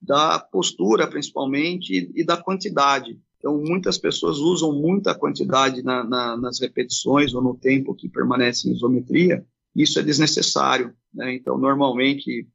[0.00, 3.18] da postura, principalmente, e da quantidade.
[3.38, 8.68] Então, muitas pessoas usam muita quantidade na, na, nas repetições ou no tempo que permanece
[8.68, 9.44] em isometria.
[9.74, 10.94] Isso é desnecessário.
[11.12, 11.34] Né?
[11.34, 12.46] Então, normalmente,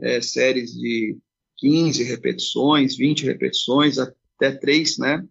[0.00, 1.16] é, séries de
[1.58, 5.24] 15 repetições, 20 repetições, até 3, né?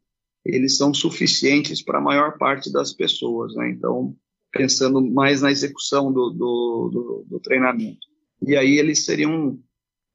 [0.45, 3.69] Eles são suficientes para a maior parte das pessoas, né?
[3.69, 4.15] Então,
[4.51, 8.05] pensando mais na execução do, do, do, do treinamento.
[8.45, 9.57] E aí eles seriam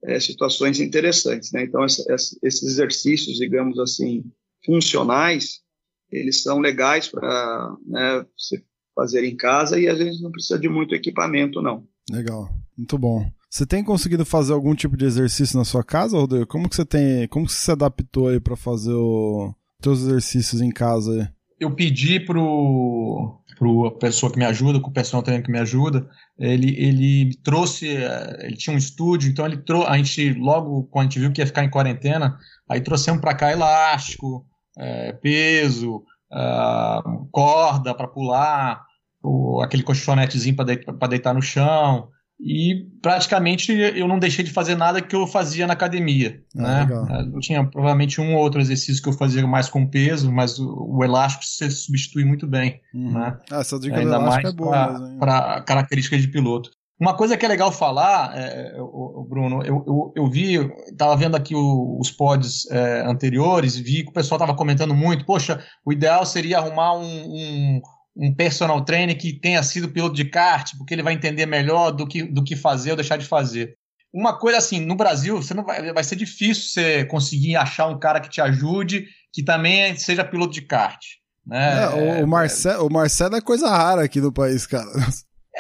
[0.04, 1.50] é, situações interessantes.
[1.52, 1.64] Né?
[1.64, 2.04] Então, essa,
[2.42, 4.24] esses exercícios, digamos assim,
[4.64, 5.60] funcionais,
[6.10, 8.62] eles são legais para né, você
[8.94, 11.86] fazer em casa e às vezes não precisa de muito equipamento, não.
[12.10, 13.30] Legal, muito bom.
[13.50, 16.46] Você tem conseguido fazer algum tipo de exercício na sua casa, Rodrigo?
[16.46, 20.60] Como que você tem, como que você se adaptou aí para fazer os seus exercícios
[20.60, 21.32] em casa?
[21.60, 26.08] Eu pedi pro pro pessoa que me ajuda, com o personal trainer que me ajuda,
[26.38, 31.06] ele, ele trouxe, eh, ele tinha um estúdio, então ele trouxe, a gente, logo quando
[31.06, 32.38] a gente viu que ia ficar em quarentena,
[32.68, 34.46] aí trouxemos para cá elástico,
[34.78, 38.80] é, peso, uh, corda para pular,
[39.20, 42.08] o, aquele colchonetezinho para deitar, deitar no chão,
[42.40, 46.40] e praticamente eu não deixei de fazer nada que eu fazia na academia.
[46.57, 47.31] Ah, né?
[47.35, 50.98] Eu tinha provavelmente um ou outro exercício que eu fazia mais com peso, mas o,
[50.98, 52.81] o elástico se substitui muito bem.
[52.94, 53.12] Uhum.
[53.12, 53.37] Né?
[53.51, 55.16] Ah, essa dica Ainda mais é boa.
[55.18, 56.70] Para características de piloto.
[57.01, 60.55] Uma coisa que é legal falar, é, o, Bruno, eu, eu, eu vi,
[60.88, 65.24] estava vendo aqui o, os pods é, anteriores, vi que o pessoal estava comentando muito,
[65.24, 67.81] poxa, o ideal seria arrumar um, um
[68.18, 72.07] um personal trainer que tenha sido piloto de kart, porque ele vai entender melhor do
[72.07, 73.76] que, do que fazer ou deixar de fazer.
[74.12, 77.98] Uma coisa assim, no Brasil, você não vai, vai ser difícil você conseguir achar um
[77.98, 80.98] cara que te ajude, que também seja piloto de kart.
[81.46, 81.83] Né?
[81.83, 84.90] É, o, é, Marcelo, o Marcelo é coisa rara aqui no país, cara.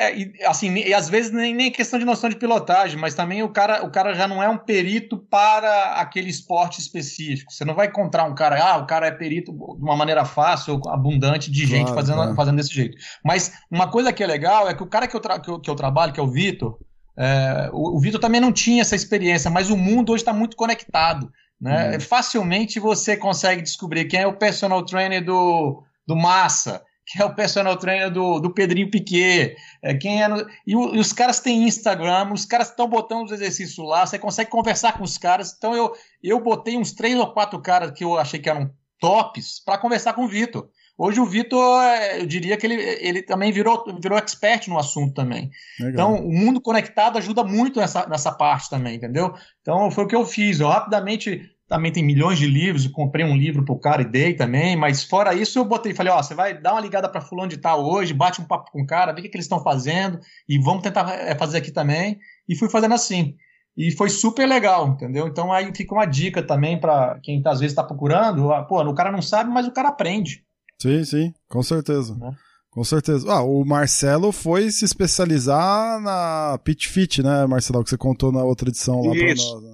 [0.00, 3.42] É, e, assim, e às vezes nem, nem questão de noção de pilotagem, mas também
[3.42, 7.52] o cara, o cara já não é um perito para aquele esporte específico.
[7.52, 10.80] Você não vai encontrar um cara, ah, o cara é perito de uma maneira fácil,
[10.86, 12.34] abundante de gente fazendo, claro.
[12.36, 12.96] fazendo desse jeito.
[13.24, 15.68] Mas uma coisa que é legal é que o cara que eu, que eu, que
[15.68, 16.78] eu trabalho, que é o Vitor,
[17.18, 20.56] é, o, o Vitor também não tinha essa experiência, mas o mundo hoje está muito
[20.56, 21.28] conectado.
[21.60, 21.96] Né?
[21.96, 22.00] Hum.
[22.00, 27.34] Facilmente você consegue descobrir quem é o personal trainer do, do Massa, que é o
[27.34, 31.40] personal trainer do, do Pedrinho Piquet, é, quem é no, e, o, e, os caras
[31.40, 35.54] têm Instagram, os caras estão botando os exercícios lá, você consegue conversar com os caras.
[35.56, 35.92] Então eu,
[36.22, 40.12] eu botei uns três ou quatro caras que eu achei que eram tops para conversar
[40.12, 40.68] com o Vitor.
[40.98, 45.14] Hoje o Vitor, é, eu diria que ele, ele também virou, virou expert no assunto
[45.14, 45.48] também.
[45.78, 45.92] Legal.
[45.92, 49.32] Então, o mundo conectado ajuda muito nessa, nessa parte também, entendeu?
[49.62, 50.58] Então, foi o que eu fiz.
[50.58, 54.34] Eu rapidamente também tem milhões de livros, eu comprei um livro pro cara e dei
[54.34, 57.50] também, mas fora isso eu botei, falei, ó, você vai dar uma ligada para fulano
[57.50, 59.62] de tal hoje, bate um papo com o cara, vê o que, que eles estão
[59.62, 62.18] fazendo e vamos tentar é, fazer aqui também.
[62.48, 63.34] E fui fazendo assim.
[63.76, 65.28] E foi super legal, entendeu?
[65.28, 68.94] Então aí fica uma dica também para quem tá, às vezes está procurando, pô, o
[68.94, 70.42] cara não sabe, mas o cara aprende.
[70.80, 72.16] Sim, sim, com certeza.
[72.16, 72.32] Né?
[72.70, 73.30] Com certeza.
[73.30, 78.42] Ah, o Marcelo foi se especializar na Pit Fit, né, Marcelo, que você contou na
[78.42, 79.62] outra edição lá para nós.
[79.62, 79.67] Né?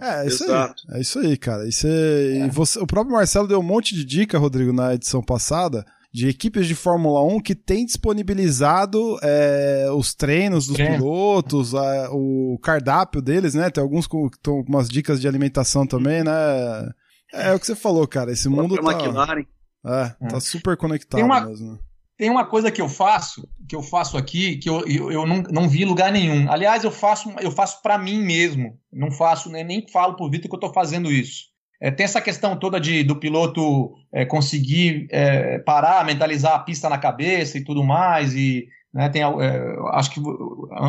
[0.00, 0.82] É, é isso Exato.
[0.88, 0.98] aí.
[0.98, 1.68] É isso aí, cara.
[1.68, 2.38] Isso é...
[2.38, 2.48] é.
[2.48, 2.78] Você...
[2.78, 6.74] O próprio Marcelo deu um monte de dica, Rodrigo, na edição passada, de equipes de
[6.74, 10.96] Fórmula 1 que tem disponibilizado é, os treinos dos Treino.
[10.96, 13.68] pilotos, a, o cardápio deles, né?
[13.68, 16.32] Tem alguns com, com umas dicas de alimentação também, né?
[17.32, 18.30] É, é o que você falou, cara.
[18.30, 18.92] Esse mundo tá.
[18.92, 19.44] McLaren.
[19.84, 21.78] É, tá super conectado uma, mesmo.
[22.16, 25.42] Tem uma coisa que eu faço, que eu faço aqui, que eu, eu, eu não,
[25.50, 26.50] não vi lugar nenhum.
[26.50, 28.78] Aliás, eu faço eu faço para mim mesmo.
[28.92, 31.52] Não faço, nem, nem falo pro Vitor que eu tô fazendo isso.
[31.80, 36.88] É, tem essa questão toda de, do piloto é, conseguir é, parar, mentalizar a pista
[36.88, 40.20] na cabeça e tudo mais, e Né, tem, é, acho que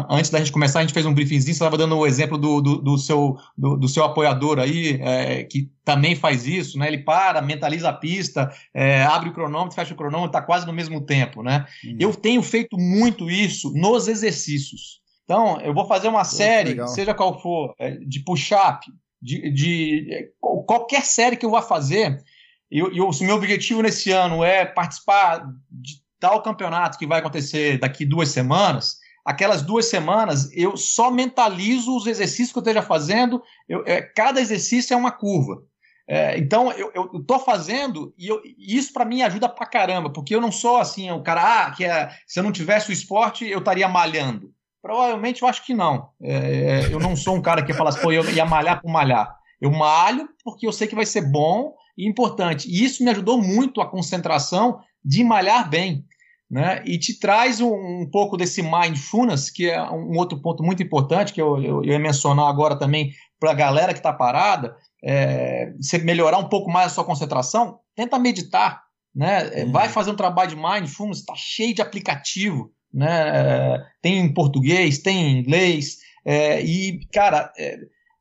[0.07, 2.61] antes da gente começar, a gente fez um briefingzinho, você estava dando o exemplo do,
[2.61, 6.87] do, do seu, do, do, seu apoiador aí, é, que também faz isso, né?
[6.87, 10.73] Ele para, mentaliza a pista, é, abre o cronômetro, fecha o cronômetro, está quase no
[10.73, 11.65] mesmo tempo, né?
[11.83, 11.97] Hum.
[11.99, 15.01] Eu tenho feito muito isso nos exercícios.
[15.23, 18.85] Então, eu vou fazer uma Pô, série, seja qual for, é, de push-up,
[19.19, 22.23] de, de, é, qualquer série que eu vá fazer,
[22.71, 27.77] e, e o meu objetivo nesse ano é participar de tal campeonato que vai acontecer
[27.77, 33.43] daqui duas semanas, aquelas duas semanas eu só mentalizo os exercícios que eu esteja fazendo,
[33.69, 35.61] eu, é, cada exercício é uma curva.
[36.07, 40.41] É, então eu, estou fazendo e, eu, isso para mim ajuda pra caramba, porque eu
[40.41, 43.59] não sou assim, o cara, ah, que é, se eu não tivesse o esporte, eu
[43.59, 44.51] estaria malhando.
[44.81, 46.09] Provavelmente eu acho que não.
[46.19, 48.89] É, é eu não sou um cara que fala assim, pô, eu ia malhar por
[48.89, 49.31] malhar.
[49.61, 52.67] Eu malho porque eu sei que vai ser bom e importante.
[52.67, 56.03] E isso me ajudou muito a concentração de malhar bem.
[56.49, 56.83] Né?
[56.85, 61.33] E te traz um, um, pouco desse mindfulness, que é um outro ponto muito importante,
[61.33, 65.71] que eu, eu, eu ia mencionar agora também para a galera que está parada, é,
[65.77, 69.63] você melhorar um pouco mais a sua concentração, tenta meditar, né?
[69.63, 69.71] Uhum.
[69.71, 73.83] Vai fazer um trabalho de mindfulness, está cheio de aplicativo, né?
[74.01, 77.77] Tem em português, tem em inglês, é, e, cara, é,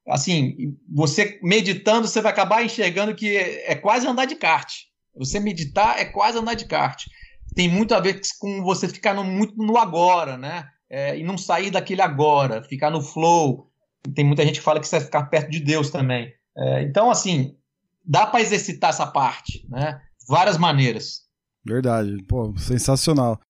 [0.08, 4.70] assim, você meditando, você vai acabar enxergando que é, é quase andar de kart.
[5.16, 7.06] Você meditar é quase andar de kart
[7.54, 10.68] tem muito a ver com você ficar no, muito no agora, né?
[10.90, 13.70] É, e não sair daquele agora, ficar no flow.
[14.14, 16.32] Tem muita gente que fala que você vai ficar perto de Deus também.
[16.56, 17.56] É, então, assim,
[18.04, 20.00] dá para exercitar essa parte, né?
[20.28, 21.22] Várias maneiras.
[21.64, 23.40] Verdade, pô, sensacional.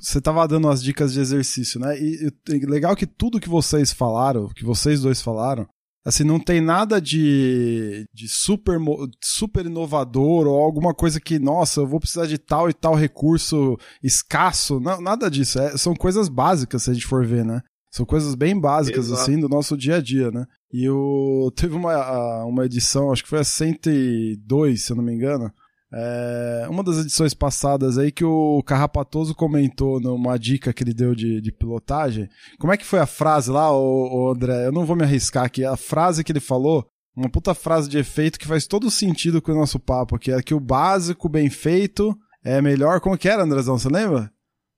[0.00, 1.98] Você tava dando as dicas de exercício, né?
[1.98, 5.66] E, e legal que tudo que vocês falaram, que vocês dois falaram,
[6.04, 8.78] Assim, não tem nada de, de super,
[9.22, 13.76] super inovador ou alguma coisa que, nossa, eu vou precisar de tal e tal recurso
[14.02, 14.80] escasso.
[14.80, 15.58] Não, nada disso.
[15.58, 17.60] É, são coisas básicas, se a gente for ver, né?
[17.90, 19.22] São coisas bem básicas, Exato.
[19.22, 20.46] assim, do nosso dia a dia, né?
[20.72, 25.14] E o, teve uma, uma edição, acho que foi a 102, se eu não me
[25.14, 25.50] engano,
[25.92, 31.14] é, uma das edições passadas aí que o Carrapatoso comentou numa dica que ele deu
[31.14, 32.28] de, de pilotagem.
[32.58, 34.66] Como é que foi a frase lá, ô, ô André?
[34.66, 35.64] Eu não vou me arriscar aqui.
[35.64, 39.52] A frase que ele falou, uma puta frase de efeito que faz todo sentido com
[39.52, 43.00] o nosso papo, que é que o básico bem feito é melhor.
[43.00, 43.78] Como que era, Andrezão?
[43.78, 44.30] Você lembra?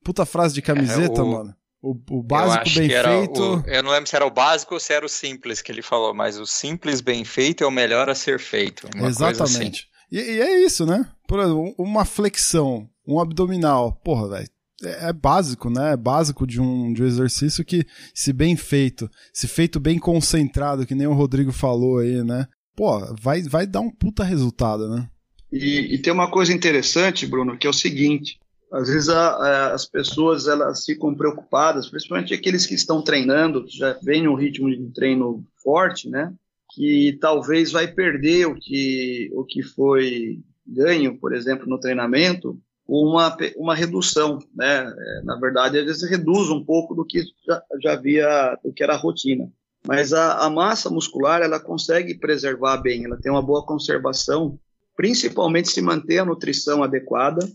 [0.05, 1.27] Puta frase de camiseta, é, o...
[1.27, 1.55] mano.
[1.83, 3.43] O, o básico bem feito.
[3.43, 5.81] O, eu não lembro se era o básico ou se era o simples que ele
[5.81, 8.87] falou, mas o simples bem feito é o melhor a ser feito.
[8.95, 9.07] Assim.
[9.07, 9.81] Exatamente.
[9.81, 9.90] Assim.
[10.11, 11.09] E, e, é isso, né?
[11.27, 14.49] Por exemplo, uma flexão, um abdominal, porra, velho.
[14.83, 15.93] É, é, básico, né?
[15.93, 20.87] É básico de um, de um exercício que, se bem feito, se feito bem concentrado,
[20.87, 22.47] que nem o Rodrigo falou aí, né?
[22.75, 25.09] Pô, vai, vai dar um puta resultado, né?
[25.53, 28.39] E, e tem uma coisa interessante, Bruno, que é o seguinte:
[28.73, 33.99] às vezes a, a, as pessoas elas ficam preocupadas, principalmente aqueles que estão treinando, já
[34.03, 36.33] vêm um ritmo de treino forte, né?
[36.73, 43.37] Que talvez vai perder o que, o que foi ganho, por exemplo, no treinamento, uma,
[43.57, 44.93] uma redução, né?
[44.97, 48.95] É, na verdade, eles reduzem um pouco do que já, já havia, do que era
[48.95, 49.51] a rotina.
[49.87, 54.59] Mas a, a, massa muscular, ela consegue preservar bem, ela tem uma boa conservação,
[54.97, 57.49] principalmente se manter a nutrição adequada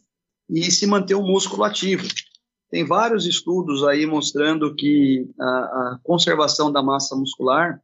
[0.49, 2.07] e se manter o músculo ativo.
[2.69, 7.79] Tem vários estudos aí mostrando que a, a conservação da massa muscular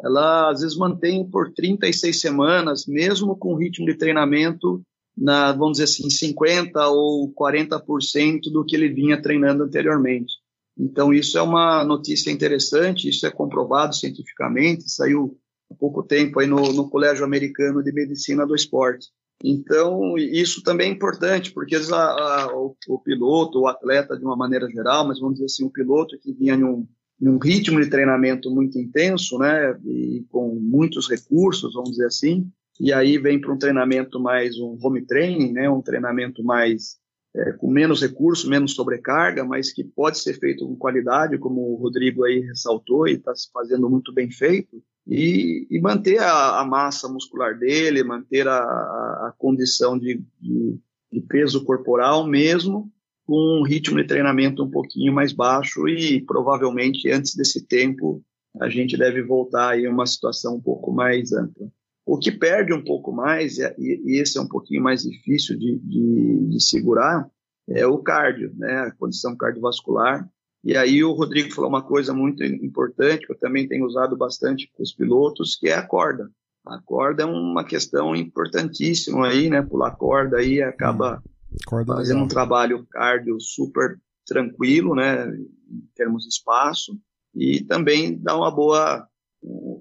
[0.00, 4.82] ela às vezes mantém por 36 semanas, mesmo com ritmo de treinamento
[5.16, 10.34] na, vamos dizer assim, 50 ou 40% do que ele vinha treinando anteriormente.
[10.78, 15.36] Então isso é uma notícia interessante, isso é comprovado cientificamente, saiu
[15.70, 19.08] há pouco tempo aí no, no Colégio Americano de Medicina do Esporte.
[19.44, 24.36] Então, isso também é importante, porque a, a, o, o, piloto, o atleta de uma
[24.36, 26.86] maneira geral, mas vamos dizer assim, o piloto que vinha em um,
[27.22, 32.92] num ritmo de treinamento muito intenso, né, e com muitos recursos, vamos dizer assim, e
[32.92, 36.96] aí vem para um treinamento mais um home training, né, um treinamento mais
[37.34, 41.76] é, com menos recurso, menos sobrecarga, mas que pode ser feito com qualidade, como o
[41.76, 46.64] Rodrigo aí ressaltou e está se fazendo muito bem feito, e, e manter a, a,
[46.64, 50.76] massa muscular dele, manter a, a condição de, de,
[51.12, 52.90] de peso corporal mesmo,
[53.32, 58.22] com um ritmo de treinamento um pouquinho mais baixo e provavelmente antes desse tempo
[58.60, 61.66] a gente deve voltar aí a uma situação um pouco mais ampla.
[62.04, 66.46] O que perde um pouco mais, e esse é um pouquinho mais difícil de, de,
[66.50, 67.26] de segurar,
[67.70, 70.28] é o cardio, né, a condição cardiovascular.
[70.62, 74.70] E aí o Rodrigo falou uma coisa muito importante, que eu também tenho usado bastante
[74.76, 76.30] com os pilotos, que é a corda.
[76.66, 81.22] A corda é uma questão importantíssima aí, né, pular corda aí acaba
[81.66, 82.24] Corda fazendo legal.
[82.24, 86.98] um trabalho cardio super tranquilo, né, em termos de espaço,
[87.34, 89.06] e também dá uma boa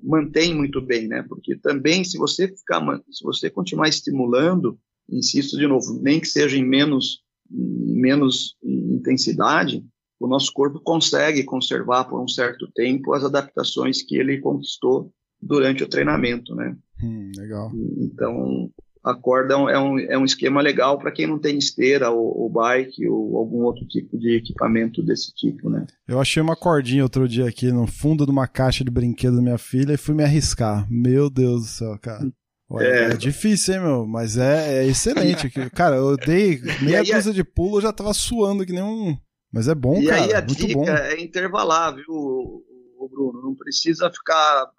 [0.03, 1.23] mantém muito bem, né?
[1.29, 6.57] Porque também se você ficar, se você continuar estimulando, insisto de novo, nem que seja
[6.57, 7.21] em menos
[7.53, 9.85] menos intensidade,
[10.19, 15.11] o nosso corpo consegue conservar por um certo tempo as adaptações que ele conquistou
[15.41, 16.75] durante o treinamento, né?
[17.03, 17.71] Hum, legal.
[17.97, 18.71] Então,
[19.03, 22.49] a corda é um, é um esquema legal para quem não tem esteira ou, ou,
[22.49, 25.85] bike ou algum outro tipo de equipamento desse tipo, né?
[26.07, 29.41] Eu achei uma cordinha outro dia aqui no fundo de uma caixa de brinquedo da
[29.41, 30.87] minha filha e fui me arriscar.
[30.89, 32.31] Meu Deus do céu, cara.
[32.69, 33.03] Olha, é...
[33.05, 33.17] é...
[33.17, 34.05] difícil, hein, meu?
[34.05, 35.49] Mas é, é excelente.
[35.73, 39.17] cara, eu dei meia dúzia de pulo, eu já tava suando que nem um.
[39.51, 40.21] Mas é bom, e cara.
[40.21, 40.87] E aí a muito dica bom.
[40.87, 42.63] é intervalar, viu,
[43.11, 43.41] Bruno?
[43.41, 44.69] Não precisa ficar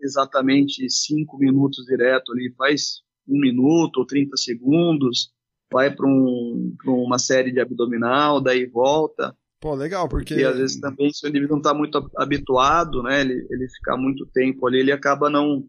[0.00, 2.54] exatamente cinco minutos direto ali.
[2.56, 3.02] Faz
[3.32, 5.32] um minuto ou 30 segundos,
[5.72, 9.34] vai para um, uma série de abdominal, daí volta.
[9.60, 10.34] Pô, legal, porque...
[10.34, 13.96] porque às vezes também se o indivíduo não está muito habituado, né, ele, ele ficar
[13.96, 15.64] muito tempo ali, ele acaba não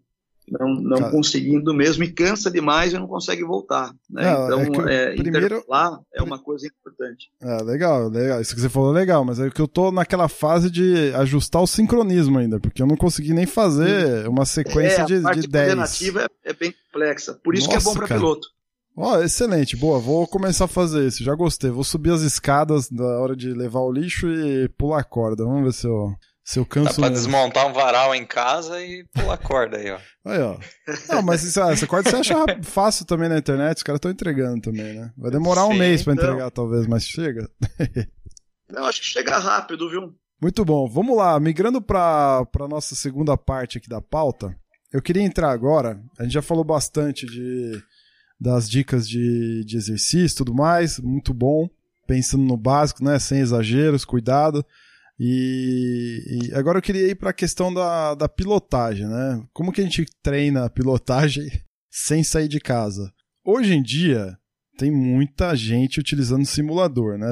[0.50, 3.94] não, não conseguindo mesmo e cansa demais e não consegue voltar.
[4.10, 4.24] Né?
[4.32, 5.64] então, é, é primeiro...
[6.14, 7.30] é uma coisa importante.
[7.42, 8.42] É, legal, legal.
[8.42, 11.62] Isso que você falou é legal, mas é que eu tô naquela fase de ajustar
[11.62, 15.42] o sincronismo ainda, porque eu não consegui nem fazer uma sequência é, de, a parte
[15.42, 15.66] de 10.
[15.66, 18.48] coordenativa é, é, bem complexa, por isso Nossa, que é bom para piloto.
[18.96, 21.72] Ó, oh, excelente, boa, vou começar a fazer isso, já gostei.
[21.72, 25.44] Vou subir as escadas na hora de levar o lixo e pular a corda.
[25.44, 26.14] Vamos ver se eu
[26.44, 27.00] se eu canso.
[27.00, 30.00] Dá pra desmontar um varal em casa e pular corda aí, ó.
[30.26, 30.58] Aí, ó.
[31.10, 34.62] Não, mas isso, essa corda você acha fácil também na internet, os caras estão entregando
[34.62, 35.12] também, né?
[35.18, 37.50] Vai demorar um mês para entregar, talvez, mas chega.
[38.70, 40.14] Não, acho que chega rápido, viu?
[40.42, 40.90] Muito bom.
[40.90, 44.54] Vamos lá, migrando para a nossa segunda parte aqui da pauta.
[44.92, 46.02] Eu queria entrar agora.
[46.20, 47.82] A gente já falou bastante de,
[48.40, 51.00] das dicas de, de exercício e tudo mais.
[51.00, 51.70] Muito bom.
[52.06, 53.18] Pensando no básico, né?
[53.20, 54.66] Sem exageros, cuidado.
[55.20, 59.44] E, e, agora eu queria ir para a questão da, da pilotagem, né?
[59.54, 61.48] Como que a gente treina a pilotagem
[61.92, 63.14] sem sair de casa?
[63.46, 64.38] Hoje em dia
[64.78, 67.32] tem muita gente utilizando simulador, né?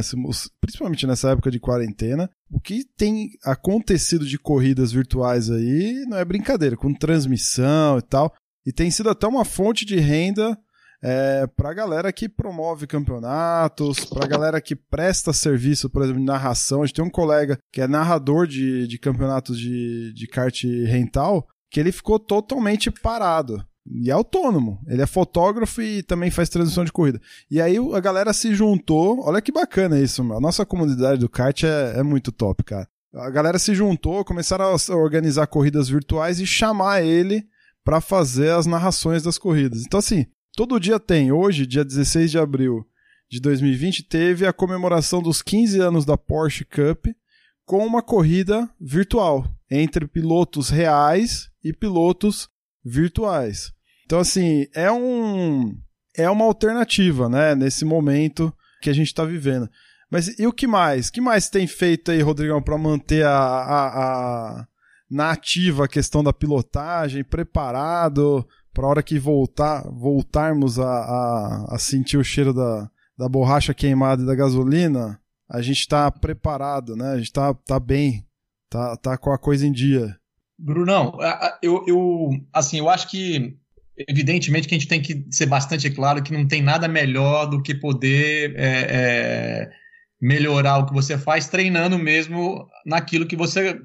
[0.59, 2.29] Principalmente nessa época de quarentena.
[2.49, 8.32] O que tem acontecido de corridas virtuais aí não é brincadeira, com transmissão e tal.
[8.65, 10.55] E tem sido até uma fonte de renda
[11.04, 16.20] é, para a galera que promove campeonatos, para a galera que presta serviço, por exemplo,
[16.20, 16.84] de narração.
[16.84, 21.47] A gente tem um colega que é narrador de, de campeonatos de, de kart rental,
[21.70, 23.66] que ele ficou totalmente parado.
[23.89, 24.80] E é autônomo.
[24.88, 27.20] Ele é fotógrafo e também faz transmissão de corrida.
[27.49, 29.20] E aí a galera se juntou.
[29.26, 30.38] Olha que bacana isso, meu.
[30.38, 32.88] A nossa comunidade do kart é, é muito top, cara.
[33.14, 37.43] A galera se juntou, começaram a organizar corridas virtuais e chamar ele
[37.84, 39.84] para fazer as narrações das corridas.
[39.84, 41.32] Então, assim, Todo dia tem.
[41.32, 42.86] Hoje, dia 16 de abril
[43.30, 47.08] de 2020, teve a comemoração dos 15 anos da Porsche Cup
[47.66, 52.49] com uma corrida virtual entre pilotos reais e pilotos
[52.84, 53.72] virtuais.
[54.06, 55.74] Então, assim, é um
[56.14, 59.70] é uma alternativa, né, nesse momento que a gente está vivendo.
[60.10, 61.08] Mas e o que mais?
[61.08, 64.68] O que mais tem feito aí, Rodrigão, para manter a, a, a,
[65.10, 68.45] na ativa a questão da pilotagem, preparado?
[68.74, 73.74] Para a hora que voltar, voltarmos a, a, a, sentir o cheiro da, da borracha
[73.74, 75.19] queimada e da gasolina,
[75.49, 77.11] a gente está preparado, né?
[77.11, 78.26] A gente está tá bem,
[78.69, 80.15] tá, tá com a coisa em dia.
[80.57, 81.17] Brunão,
[81.61, 83.57] eu, eu, assim, eu acho que
[84.07, 87.61] evidentemente que a gente tem que ser bastante claro que não tem nada melhor do
[87.61, 89.72] que poder é, é,
[90.19, 93.80] melhorar o que você faz treinando mesmo naquilo que você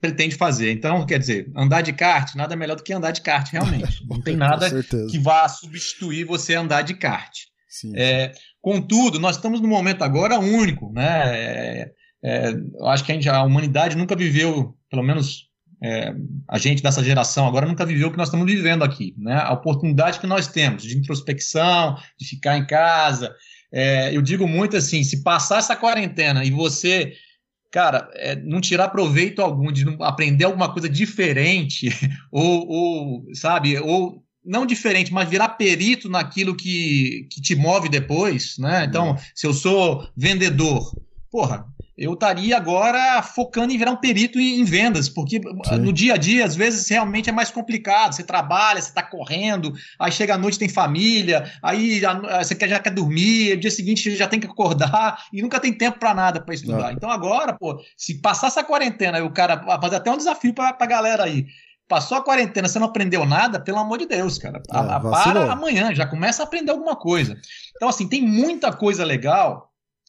[0.00, 0.70] pretende fazer.
[0.72, 4.04] Então, quer dizer, andar de kart, nada melhor do que andar de kart, realmente.
[4.08, 4.70] Não tem nada
[5.10, 7.32] que vá substituir você andar de kart.
[7.68, 8.32] Sim, é,
[8.62, 11.36] contudo, nós estamos num momento agora único, né?
[11.36, 11.90] É,
[12.24, 15.48] é, eu acho que a, gente, a, humanidade nunca viveu, pelo menos
[15.82, 16.12] é,
[16.48, 19.34] a gente dessa geração agora nunca viveu o que nós estamos vivendo aqui, né?
[19.34, 23.34] A oportunidade que nós temos de introspecção, de ficar em casa.
[23.72, 27.12] É, eu digo muito assim, se passar essa quarentena e você
[27.70, 31.88] cara, é, não tirar proveito algum de não aprender alguma coisa diferente,
[32.32, 38.56] ou, ou, sabe, ou não diferente, mas virar perito naquilo que, que te move depois,
[38.58, 38.84] né?
[38.84, 40.90] Então, se eu sou vendedor,
[41.30, 41.66] porra,
[41.98, 45.78] eu estaria agora focando em virar um perito em, vendas, porque Sim.
[45.78, 48.14] no dia a dia, às vezes, realmente é mais complicado.
[48.14, 52.00] Você trabalha, você está correndo, aí chega a noite, tem família, aí
[52.38, 55.72] você quer, já quer dormir, no dia seguinte já tem que acordar e nunca tem
[55.72, 56.78] tempo para nada para estudar.
[56.78, 56.92] Não.
[56.92, 60.86] Então agora, pô, se passar essa quarentena, o cara fazer até um desafio para a
[60.86, 61.46] galera aí.
[61.88, 64.58] Passou a quarentena, você não aprendeu nada, pelo amor de Deus, cara.
[64.58, 67.34] É, para amanhã, já começa a aprender alguma coisa.
[67.74, 69.67] Então, assim, tem muita coisa legal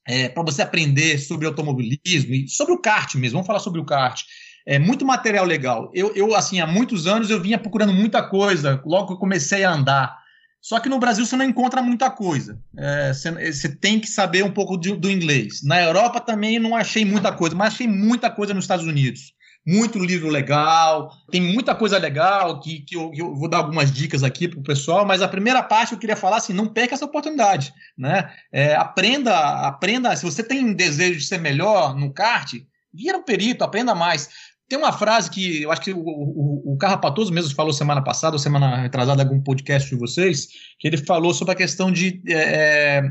[0.09, 3.33] é, para você aprender sobre automobilismo e sobre o kart mesmo.
[3.35, 4.23] Vamos falar sobre o kart.
[4.65, 5.91] É muito material legal.
[5.93, 9.63] Eu, eu, assim, há muitos anos eu vinha procurando muita coisa, logo que eu comecei
[9.63, 10.17] a andar.
[10.59, 12.59] Só que no Brasil você não encontra muita coisa.
[12.75, 15.61] É, você, você, tem que saber um pouco de, do inglês.
[15.63, 19.33] Na Europa também não achei muita coisa, mas achei muita coisa nos Estados Unidos
[19.65, 24.23] muito livro legal, tem muita coisa legal que, que, eu, eu vou dar algumas dicas
[24.23, 27.05] aqui para o pessoal, mas a primeira parte eu queria falar assim, não perca essa
[27.05, 28.31] oportunidade, né?
[28.51, 29.37] É, aprenda,
[29.67, 32.53] aprenda, se você tem desejo de ser melhor no kart,
[32.93, 34.29] vira um perito, aprenda mais.
[34.67, 38.35] Tem uma frase que eu acho que o, o, o Carrapatoso mesmo falou semana passada,
[38.35, 40.47] ou semana retrasada, algum podcast de vocês,
[40.79, 43.01] que ele falou sobre a questão de é,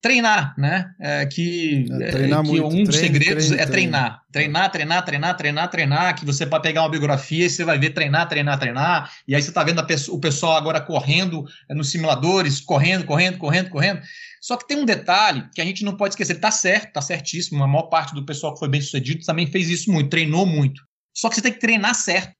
[0.00, 0.90] treinar, né?
[1.00, 2.66] É, que é, treinar que muito.
[2.66, 4.22] um dos segredos é treinar.
[4.30, 7.90] Treinar, treinar, treinar, treinar, treinar, que você pode pegar uma biografia e você vai ver
[7.90, 11.90] treinar, treinar, treinar, e aí você está vendo pessoa, o pessoal agora correndo é, nos
[11.90, 14.00] simuladores, correndo, correndo, correndo, correndo.
[14.40, 17.62] Só que tem um detalhe que a gente não pode esquecer, tá certo, tá certíssimo,
[17.64, 20.82] a maior parte do pessoal que foi bem sucedido também fez isso muito, treinou muito.
[21.14, 22.32] Só que você tem que treinar certo.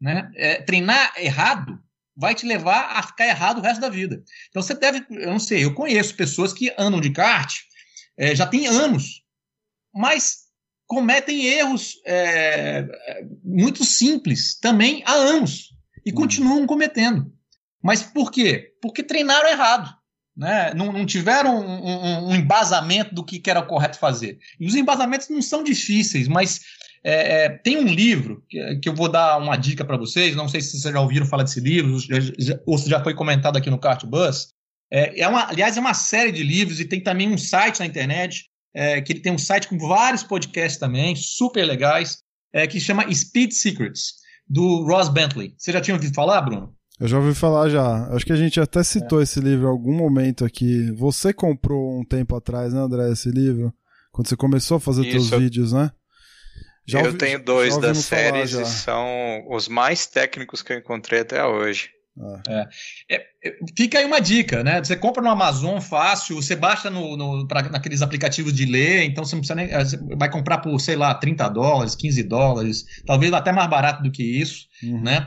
[0.00, 0.30] Né?
[0.36, 1.78] É, treinar errado
[2.16, 4.22] vai te levar a ficar errado o resto da vida.
[4.48, 7.52] Então você deve, eu não sei, eu conheço pessoas que andam de kart
[8.16, 9.22] é, já tem anos,
[9.92, 10.44] mas
[10.86, 12.86] cometem erros é,
[13.42, 15.70] muito simples também há anos
[16.04, 16.16] e uhum.
[16.16, 17.32] continuam cometendo.
[17.82, 18.72] Mas por quê?
[18.80, 19.94] Porque treinaram errado.
[20.36, 20.74] Né?
[20.74, 24.38] Não, não tiveram um, um, um embasamento do que, que era correto fazer.
[24.58, 26.60] E os embasamentos não são difíceis, mas
[27.04, 30.48] é, é, tem um livro que, que, eu vou dar uma dica para vocês, não
[30.48, 31.98] sei se vocês já ouviram falar desse livro,
[32.66, 34.48] ou se já foi comentado aqui no Kart Bus.
[34.90, 37.86] É, é uma, aliás, é uma série de livros e tem também um site na
[37.86, 42.22] internet, é, que ele tem um site com vários podcasts também, super legais,
[42.54, 44.14] é, que chama Speed Secrets,
[44.48, 45.54] do Ross Bentley.
[45.58, 46.74] Você já tinha ouvido falar, Bruno?
[46.98, 48.06] Eu já ouvi falar já.
[48.14, 49.24] Acho que a gente até citou é.
[49.24, 50.90] esse livro em algum momento aqui.
[50.92, 53.74] Você comprou um tempo atrás, né, André, esse livro?
[54.12, 55.90] Quando você começou a fazer seus vídeos, né?
[56.86, 61.20] Já eu ouvi, tenho dois das séries e são os mais técnicos que eu encontrei
[61.20, 61.90] até hoje.
[62.48, 62.68] É.
[63.16, 64.82] É, é, fica aí uma dica, né?
[64.82, 69.24] Você compra no Amazon fácil, você baixa no, no pra, naqueles aplicativos de ler, então
[69.24, 69.72] você não precisa nem.
[69.72, 74.02] Eh, você vai comprar por, sei lá, 30 dólares, 15 dólares, talvez até mais barato
[74.02, 75.02] do que isso, uhum.
[75.02, 75.26] né?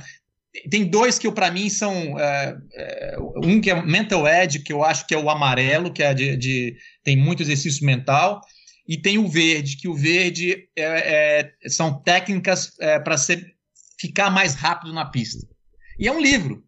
[0.72, 2.18] Tem dois que para mim são.
[2.18, 6.02] É, é, um que é Mental Edge, que eu acho que é o amarelo, que
[6.02, 8.42] é de, de tem muito exercício mental,
[8.88, 13.16] e tem o verde, que o verde é, é, são técnicas é, para
[14.00, 15.46] ficar mais rápido na pista.
[16.00, 16.64] E é um livro.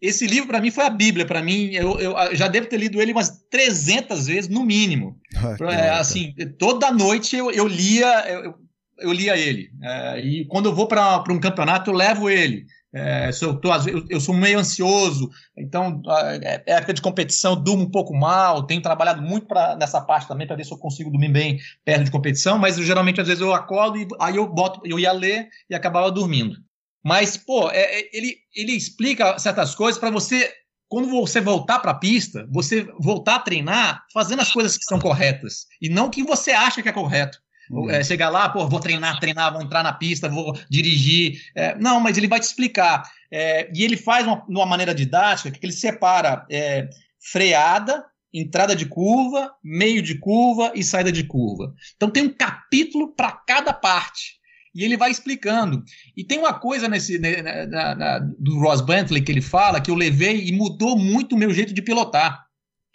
[0.00, 1.26] Esse livro, para mim, foi a Bíblia.
[1.26, 5.18] Para mim, eu, eu, já devo ter lido ele umas 300 vezes, no mínimo.
[5.36, 8.54] Ah, assim, toda noite eu, eu lia eu,
[8.98, 9.70] eu lia ele.
[9.82, 12.66] É, e quando eu vou para um campeonato, eu levo ele.
[12.98, 16.00] É, se eu, tô, eu, eu, sou meio ansioso, então
[16.42, 20.26] é, é época de competição, durmo um pouco mal, tenho trabalhado muito pra, nessa parte
[20.26, 23.28] também para ver se eu consigo dormir bem perto de competição, mas eu, geralmente às
[23.28, 26.56] vezes eu acordo e aí eu boto, eu ia ler e acabava dormindo.
[27.04, 30.50] Mas, pô, é, é ele, ele explica certas coisas para você,
[30.88, 34.98] quando você voltar para a pista, você voltar a treinar fazendo as coisas que são
[34.98, 37.42] corretas e não o que você acha que é correto.
[37.70, 37.90] Uhum.
[37.90, 41.40] É, chegar lá, pô, vou treinar, treinar, vou entrar na pista, vou dirigir.
[41.54, 43.02] É, não, mas ele vai te explicar.
[43.30, 46.88] É, e ele faz uma, uma maneira didática que ele separa é,
[47.20, 51.74] freada, entrada de curva, meio de curva e saída de curva.
[51.96, 54.36] Então tem um capítulo para cada parte.
[54.74, 55.82] E ele vai explicando.
[56.14, 59.90] E tem uma coisa nesse né, na, na, do Ross Bentley que ele fala que
[59.90, 62.44] eu levei e mudou muito o meu jeito de pilotar,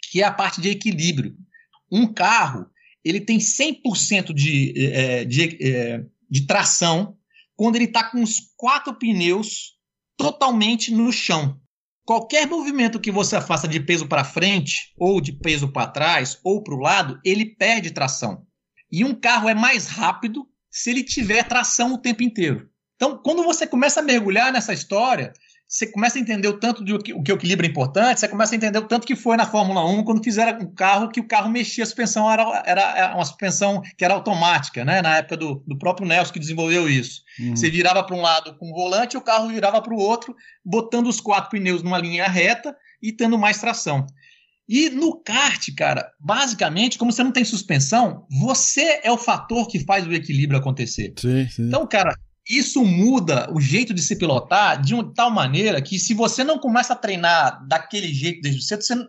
[0.00, 1.34] que é a parte de equilíbrio.
[1.90, 2.70] Um carro
[3.04, 7.16] ele tem 100% de, é, de, é, de tração
[7.56, 9.72] quando ele está com os quatro pneus
[10.16, 11.60] totalmente no chão.
[12.04, 16.62] Qualquer movimento que você faça de peso para frente, ou de peso para trás, ou
[16.62, 18.44] para o lado, ele perde tração.
[18.90, 22.68] E um carro é mais rápido se ele tiver tração o tempo inteiro.
[22.96, 25.32] Então, quando você começa a mergulhar nessa história,
[25.72, 28.20] você começa a entender o tanto de o que, o que o equilíbrio é importante,
[28.20, 31.08] você começa a entender o tanto que foi na Fórmula 1 quando fizeram um carro
[31.08, 35.00] que o carro mexia, a suspensão era, era uma suspensão que era automática, né?
[35.00, 37.22] Na época do, do próprio Nelson que desenvolveu isso.
[37.40, 37.56] Uhum.
[37.56, 41.06] Você virava para um lado com o volante, o carro virava para o outro, botando
[41.06, 44.04] os quatro pneus numa linha reta e tendo mais tração.
[44.68, 49.80] E no kart, cara, basicamente, como você não tem suspensão, você é o fator que
[49.80, 51.14] faz o equilíbrio acontecer.
[51.16, 51.66] Sim, sim.
[51.66, 52.14] Então, cara,
[52.48, 56.58] isso muda o jeito de se pilotar de uma tal maneira que se você não
[56.58, 59.08] começa a treinar daquele jeito desde cedo, você,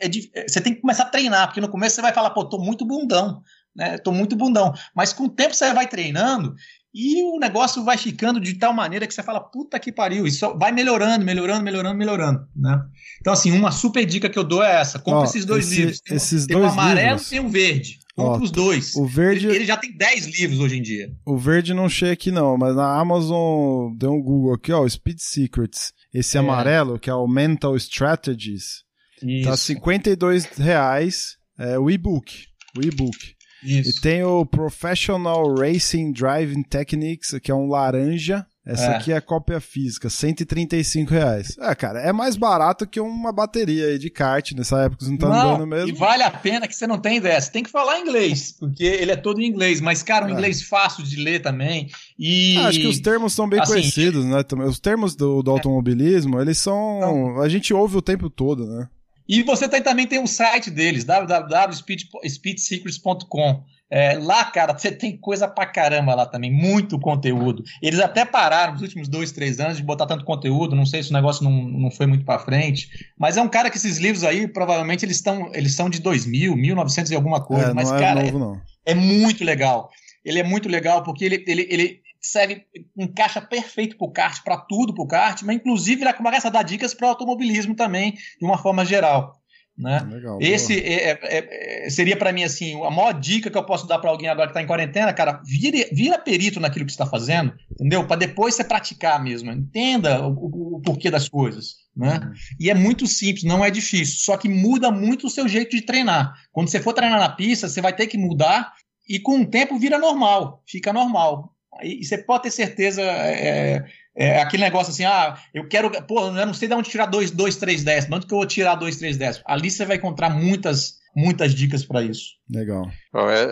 [0.00, 2.58] é, você tem que começar a treinar, porque no começo você vai falar, pô, tô
[2.58, 3.42] muito bundão,
[3.74, 3.96] né?
[3.98, 4.72] Tô muito bundão.
[4.94, 6.54] Mas com o tempo você vai treinando
[6.94, 10.56] e o negócio vai ficando de tal maneira que você fala, puta que pariu, isso
[10.58, 12.80] vai melhorando, melhorando, melhorando, melhorando, né?
[13.20, 16.00] Então, assim, uma super dica que eu dou é essa: compra esses dois esse, livros.
[16.00, 17.32] Tem, esses tem dois um amarelo livros.
[17.32, 17.98] e um verde.
[18.14, 18.94] Compre os dois.
[18.94, 19.46] O verde.
[19.46, 21.12] Ele, ele, já tem 10 livros hoje em dia.
[21.26, 25.18] O verde não chega aqui, não, mas na Amazon deu um Google aqui, ó, Speed
[25.18, 25.92] Secrets.
[26.12, 26.40] Esse é.
[26.40, 28.84] amarelo, que é o Mental Strategies.
[29.20, 29.48] Tá Isso.
[29.48, 31.36] Tá 52 reais.
[31.58, 32.46] É o e-book.
[32.78, 33.34] O e-book.
[33.64, 33.90] Isso.
[33.90, 38.46] E tem o Professional Racing Driving Techniques, que é um laranja.
[38.66, 38.96] Essa é.
[38.96, 41.54] aqui é a cópia física, 135 reais.
[41.58, 45.18] É, cara, é mais barato que uma bateria aí de kart nessa época, você não
[45.18, 45.88] tá não, andando mesmo.
[45.90, 47.38] E vale a pena que você não tem ideia.
[47.38, 50.32] Você tem que falar inglês, porque ele é todo em inglês, mas, cara, um é.
[50.32, 51.90] inglês fácil de ler também.
[52.18, 52.56] E.
[52.56, 54.42] Ah, acho que os termos são bem assim, conhecidos, né?
[54.66, 57.00] Os termos do, do automobilismo, eles são.
[57.00, 57.42] Não.
[57.42, 58.88] A gente ouve o tempo todo, né?
[59.28, 63.62] E você tem, também tem o site deles, www.speedsecrets.com.
[63.90, 67.62] É, lá, cara, você tem coisa pra caramba lá também, muito conteúdo.
[67.80, 71.10] Eles até pararam nos últimos dois, três anos de botar tanto conteúdo, não sei se
[71.10, 74.24] o negócio não, não foi muito pra frente, mas é um cara que esses livros
[74.24, 77.98] aí, provavelmente, eles, estão eles são de 2000, 1900 e alguma coisa, é, mas, é
[77.98, 79.90] cara, novo, é, é, muito legal.
[80.24, 82.64] Ele é muito legal porque ele, ele, ele serve,
[82.96, 86.94] encaixa perfeito pro kart, para tudo pro kart, mas inclusive ele começa a dar dicas
[86.94, 89.40] para automobilismo também, de uma forma geral.
[89.76, 90.06] Né?
[90.08, 93.88] Legal, Esse é, é, é, seria para mim assim a maior dica que eu posso
[93.88, 97.04] dar para alguém agora que está em quarentena, cara, vira, vira perito naquilo que está
[97.04, 98.06] fazendo, entendeu?
[98.06, 102.20] Para depois você praticar mesmo, entenda o, o, o porquê das coisas, né?
[102.22, 102.32] Uhum.
[102.60, 105.82] E é muito simples, não é difícil, só que muda muito o seu jeito de
[105.82, 106.32] treinar.
[106.52, 108.72] Quando você for treinar na pista, você vai ter que mudar
[109.08, 111.53] e com o tempo vira normal, fica normal.
[111.82, 113.84] E você pode ter certeza é,
[114.16, 117.32] é aquele negócio assim, ah, eu quero, pô, eu não sei de onde tirar 2,
[117.32, 119.44] 2, 3 décimos, onde que eu vou tirar 2, 3 décimos?
[119.46, 122.34] Ali você vai encontrar muitas, muitas dicas para isso.
[122.48, 122.90] Legal.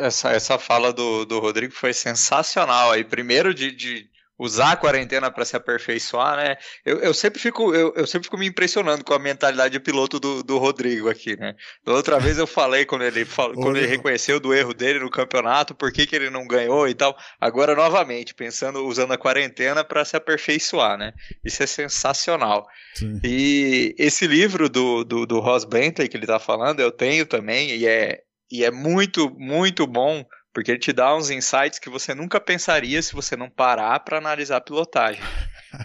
[0.03, 3.03] Essa, essa fala do, do Rodrigo foi sensacional aí.
[3.03, 4.07] Primeiro de, de
[4.43, 6.57] usar a quarentena para se aperfeiçoar, né?
[6.85, 10.19] Eu, eu sempre fico eu, eu, sempre fico me impressionando com a mentalidade de piloto
[10.19, 11.55] do, do Rodrigo aqui, né?
[11.85, 15.11] Da outra vez eu falei quando ele falou, quando ele reconheceu do erro dele no
[15.11, 17.17] campeonato, por que, que ele não ganhou e tal.
[17.41, 21.13] Agora novamente pensando usando a quarentena para se aperfeiçoar, né?
[21.45, 22.67] Isso é sensacional.
[22.95, 23.21] Sim.
[23.23, 27.71] E esse livro do, do, do Ross Bentley que ele está falando, eu tenho também
[27.71, 32.15] e é e é muito muito bom porque ele te dá uns insights que você
[32.15, 35.23] nunca pensaria se você não parar para analisar a pilotagem.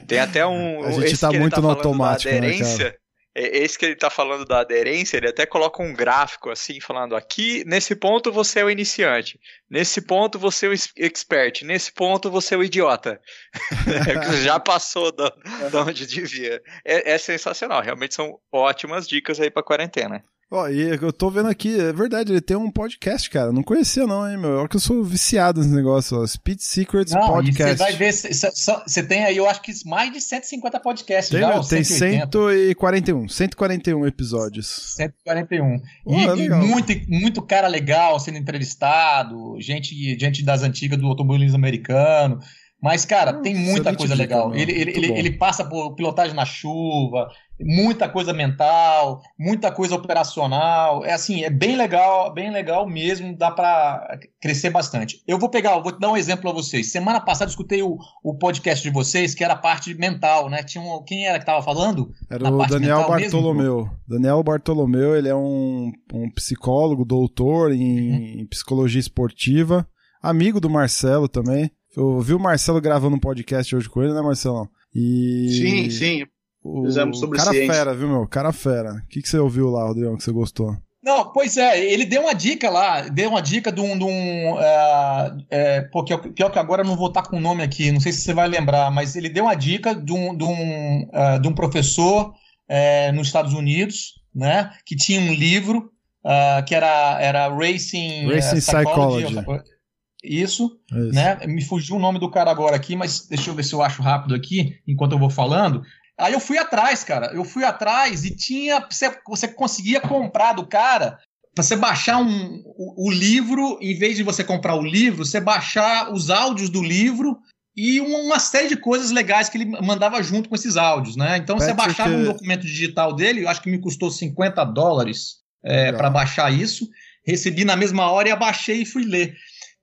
[0.07, 0.84] Tem até um.
[0.86, 2.97] A gente tá muito tá no automático, né, cara?
[3.38, 7.15] É, esse que ele está falando da aderência, ele até coloca um gráfico assim, falando
[7.15, 9.39] aqui, nesse ponto você é o iniciante,
[9.70, 13.22] nesse ponto você é o expert, nesse ponto você é o idiota.
[14.43, 16.59] Já passou de onde devia.
[16.84, 20.24] É, é sensacional, realmente são ótimas dicas aí para quarentena.
[20.49, 23.51] Ó, e eu tô vendo aqui, é verdade, ele tem um podcast, cara.
[23.51, 24.59] Não conhecia, não, hein, meu?
[24.59, 26.25] Olha que eu sou viciado nesse negócio, ó.
[26.25, 27.77] Speed Secrets não, Podcast.
[27.77, 31.49] Você vai ver, você tem aí, eu acho que mais de 150 podcasts tem, já.
[31.49, 34.93] Meu, tem 141, 141 episódios.
[34.95, 35.81] 141.
[36.05, 41.07] Oh, e, é e muito, muito cara legal sendo entrevistado, gente, gente das antigas do
[41.07, 42.39] automobilismo americano.
[42.81, 44.53] Mas, cara, tem muita coisa legal.
[44.55, 47.27] Ele, ele, ele, ele, passa por pilotagem na chuva,
[47.60, 51.03] muita coisa mental, muita coisa operacional.
[51.03, 55.22] É assim, é bem legal, bem legal mesmo, dá para crescer bastante.
[55.28, 56.91] Eu vou pegar, vou dar um exemplo a vocês.
[56.91, 60.64] Semana passada eu escutei o, o podcast de vocês, que era a parte mental, né?
[60.64, 62.12] Tinha um, quem era que estava falando?
[62.30, 63.78] Era o Daniel Bartolomeu.
[63.78, 63.97] Mesmo?
[64.08, 68.41] Daniel Bartolomeu, ele é um, um psicólogo, doutor em, uhum.
[68.41, 69.88] em psicologia esportiva,
[70.22, 71.72] amigo do Marcelo também.
[71.95, 74.70] Eu vi o Marcelo gravando um podcast hoje com ele, né, Marcelão?
[74.93, 75.49] E...
[75.49, 76.26] Sim, sim.
[76.68, 77.74] O Fizemos sobre cara ciência.
[77.74, 78.28] fera, viu, meu?
[78.28, 78.93] Cara fera.
[78.93, 80.76] O que, que você ouviu lá, Rodrigo, que você gostou?
[81.03, 83.97] Não, pois é, ele deu uma dica lá, deu uma dica de um.
[83.97, 87.41] De um é, é, pô, que, pior que agora eu não vou estar com o
[87.41, 90.36] nome aqui, não sei se você vai lembrar, mas ele deu uma dica de um,
[90.36, 95.89] de um, uh, de um professor uh, nos Estados Unidos, né, que tinha um livro
[96.26, 99.34] uh, que era, era Racing, Racing Psychology.
[99.34, 99.78] Psychology.
[100.24, 101.38] Isso, Isso, né?
[101.45, 104.01] Me fugiu o nome do cara agora aqui, mas deixa eu ver se eu acho
[104.01, 105.84] rápido aqui, enquanto eu vou falando.
[106.18, 107.28] Aí eu fui atrás, cara.
[107.34, 108.86] Eu fui atrás e tinha.
[108.89, 111.20] Você, você conseguia comprar do cara.
[111.53, 115.39] Pra você baixar um, o, o, livro, em vez de você comprar o livro, você
[115.39, 117.39] baixar os áudios do livro
[117.76, 121.38] e uma série de coisas legais que ele mandava junto com esses áudios, né?
[121.38, 122.15] Então você baixava que...
[122.15, 126.88] um documento digital dele, eu acho que me custou 50 dólares é, para baixar isso.
[127.26, 129.36] Recebi na mesma hora e abaixei e fui ler.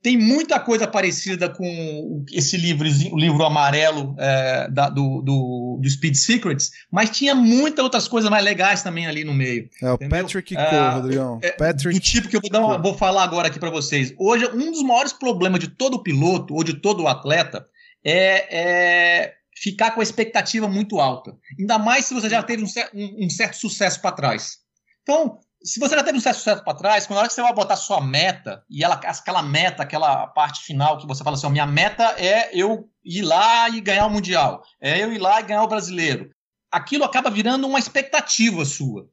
[0.05, 5.89] Tem muita coisa parecida com esse livro, o livro amarelo é, da, do, do, do,
[5.89, 9.67] Speed Secrets, mas tinha muitas outras coisas mais legais também ali no meio.
[9.83, 10.25] É o entendeu?
[10.25, 11.39] Patrick Cole, é, Rodrigão.
[11.43, 14.13] É, Patrick do tipo que eu vou, uma, vou falar agora aqui para vocês.
[14.19, 17.67] Hoje, um dos maiores problemas de todo piloto ou de todo atleta
[18.05, 21.35] é, é ficar com a expectativa muito alta.
[21.59, 24.59] Ainda mais se você já teve um, um, um certo sucesso para trás.
[25.03, 27.43] Então, se você já teve um certo sucesso para trás, quando na hora que você
[27.43, 31.49] vai botar sua meta, e ela, aquela meta, aquela parte final que você fala assim,
[31.49, 35.45] minha meta é eu ir lá e ganhar o Mundial, é eu ir lá e
[35.45, 36.31] ganhar o Brasileiro.
[36.71, 39.09] Aquilo acaba virando uma expectativa sua.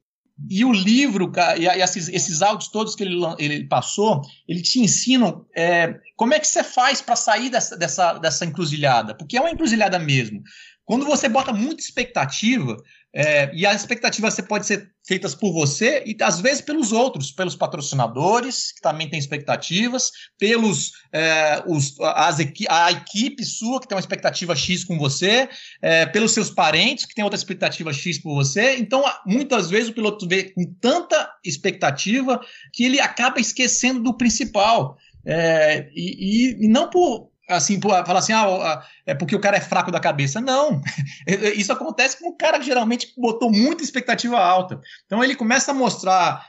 [0.50, 5.46] E o livro, e esses, esses áudios todos que ele, ele passou, ele te ensinam
[5.56, 9.50] é, como é que você faz para sair dessa, dessa, dessa encruzilhada, porque é uma
[9.50, 10.42] encruzilhada mesmo.
[10.84, 12.76] Quando você bota muita expectativa,
[13.14, 17.54] é, e as expectativas podem ser feitas por você e às vezes pelos outros, pelos
[17.54, 22.38] patrocinadores, que também têm expectativas, pelos é, os, as,
[22.68, 25.48] a equipe sua, que tem uma expectativa X com você,
[25.82, 28.76] é, pelos seus parentes, que tem outra expectativa X por você.
[28.76, 32.40] Então, muitas vezes o piloto vê com tanta expectativa
[32.72, 34.96] que ele acaba esquecendo do principal.
[35.24, 39.90] É, e, e, não por, assim, falar assim, ah, é porque o cara é fraco
[39.90, 40.40] da cabeça.
[40.40, 40.80] Não.
[41.56, 44.80] Isso acontece com o cara que geralmente botou muita expectativa alta.
[45.06, 46.46] Então ele começa a mostrar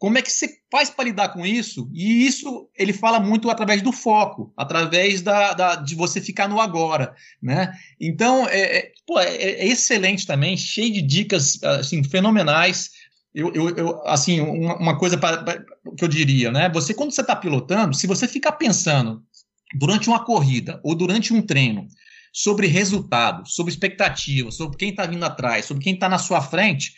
[0.00, 3.82] como é que você faz para lidar com isso, e isso ele fala muito através
[3.82, 7.74] do foco, através da, da de você ficar no agora, né?
[8.00, 12.92] Então, é, é, pô, é, é excelente também, cheio de dicas assim, fenomenais.
[13.34, 15.62] Eu, eu, eu, assim, uma, coisa pra, pra,
[15.96, 16.70] que eu diria, né?
[16.70, 19.22] Você, quando você está pilotando, se você ficar pensando
[19.74, 21.86] durante uma corrida ou durante um treino
[22.32, 26.94] sobre resultado, sobre expectativa, sobre quem está vindo atrás, sobre quem está na sua frente,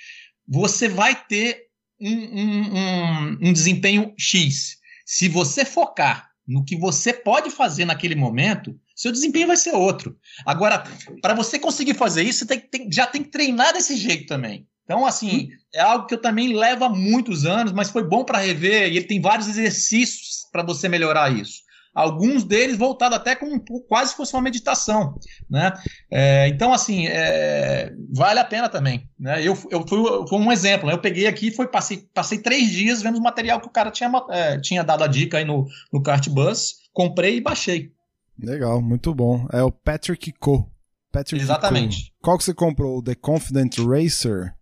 [0.47, 1.67] você vai ter
[2.01, 4.77] um, um, um, um desempenho X.
[5.07, 10.19] Se você focar no que você pode fazer naquele momento, seu desempenho vai ser outro.
[10.45, 10.85] Agora,
[11.23, 14.67] para você conseguir fazer isso, você tem, tem, já tem que treinar desse jeito também.
[14.85, 18.41] Então, assim, é algo que eu também levo há muitos anos, mas foi bom para
[18.41, 21.63] rever e ele tem vários exercícios para você melhorar isso
[21.95, 25.19] alguns deles voltados até com quase se fosse uma meditação,
[25.49, 25.73] né?
[26.11, 29.41] É, então, assim, é, vale a pena também, né?
[29.41, 30.95] Eu, eu fui, foi um exemplo, né?
[30.95, 34.11] eu peguei aqui, foi passei, passei três dias vendo o material que o cara tinha,
[34.31, 37.91] é, tinha dado a dica aí no, no Kart Bus, comprei e baixei.
[38.39, 39.47] Legal, muito bom.
[39.53, 40.69] É o Patrick Co.
[41.13, 42.07] Patrick Exatamente.
[42.07, 42.13] Co.
[42.23, 42.99] Qual que você comprou?
[42.99, 44.55] O The Confident Racer?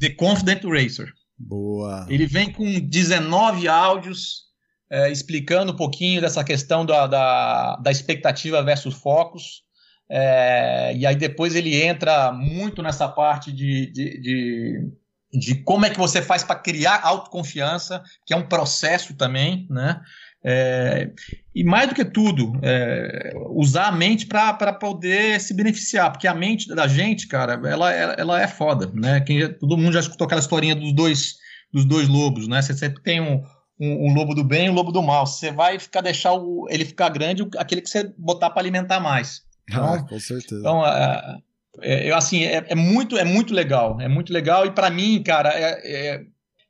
[0.00, 1.12] The Confident Racer.
[1.38, 2.06] Boa.
[2.08, 4.51] Ele vem com 19 áudios,
[4.92, 9.62] é, explicando um pouquinho dessa questão da, da, da expectativa versus focos.
[10.10, 14.92] É, e aí depois ele entra muito nessa parte de, de, de,
[15.32, 19.98] de como é que você faz para criar autoconfiança, que é um processo também, né?
[20.44, 21.10] É,
[21.54, 26.34] e mais do que tudo, é, usar a mente para poder se beneficiar, porque a
[26.34, 29.20] mente da gente, cara, ela, ela, é foda, né?
[29.20, 31.36] Quem, todo mundo já escutou aquela historinha dos dois,
[31.72, 32.60] dos dois lobos, né?
[32.60, 33.42] Você sempre tem um,
[33.78, 35.26] um, um, lobo do bem e um lobo do mal.
[35.26, 39.42] Você vai ficar deixar o, ele ficar grande, aquele que você botar para alimentar mais.
[39.68, 40.60] Então, ah, com certeza.
[40.60, 41.38] Então, é,
[41.80, 44.66] é, é assim, é, é, muito, é muito legal, é muito legal.
[44.66, 46.22] E para mim, cara, é, é,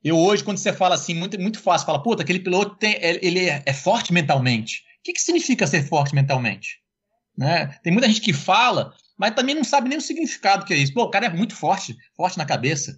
[0.03, 3.19] eu hoje quando você fala assim, muito, muito fácil, fala, puta, aquele piloto tem, é,
[3.25, 4.83] ele é, forte mentalmente.
[4.99, 6.81] O que, que significa ser forte mentalmente?
[7.37, 7.67] Né?
[7.83, 10.93] Tem muita gente que fala, mas também não sabe nem o significado que é isso.
[10.93, 12.97] Pô, o cara é muito forte, forte na cabeça.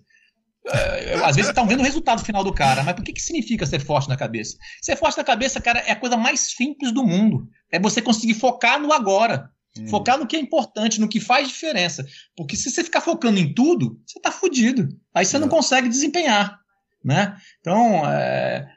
[0.67, 3.65] É, às vezes estão vendo o resultado final do cara, mas por que, que significa
[3.65, 4.57] ser forte na cabeça?
[4.81, 7.47] Ser forte na cabeça, cara, é a coisa mais simples do mundo.
[7.71, 9.49] É você conseguir focar no agora.
[9.77, 9.87] Hum.
[9.87, 12.05] Focar no que é importante, no que faz diferença.
[12.35, 14.89] Porque se você ficar focando em tudo, você está fudido.
[15.13, 16.59] Aí você não consegue desempenhar.
[17.03, 17.37] Né?
[17.59, 18.67] Então, é,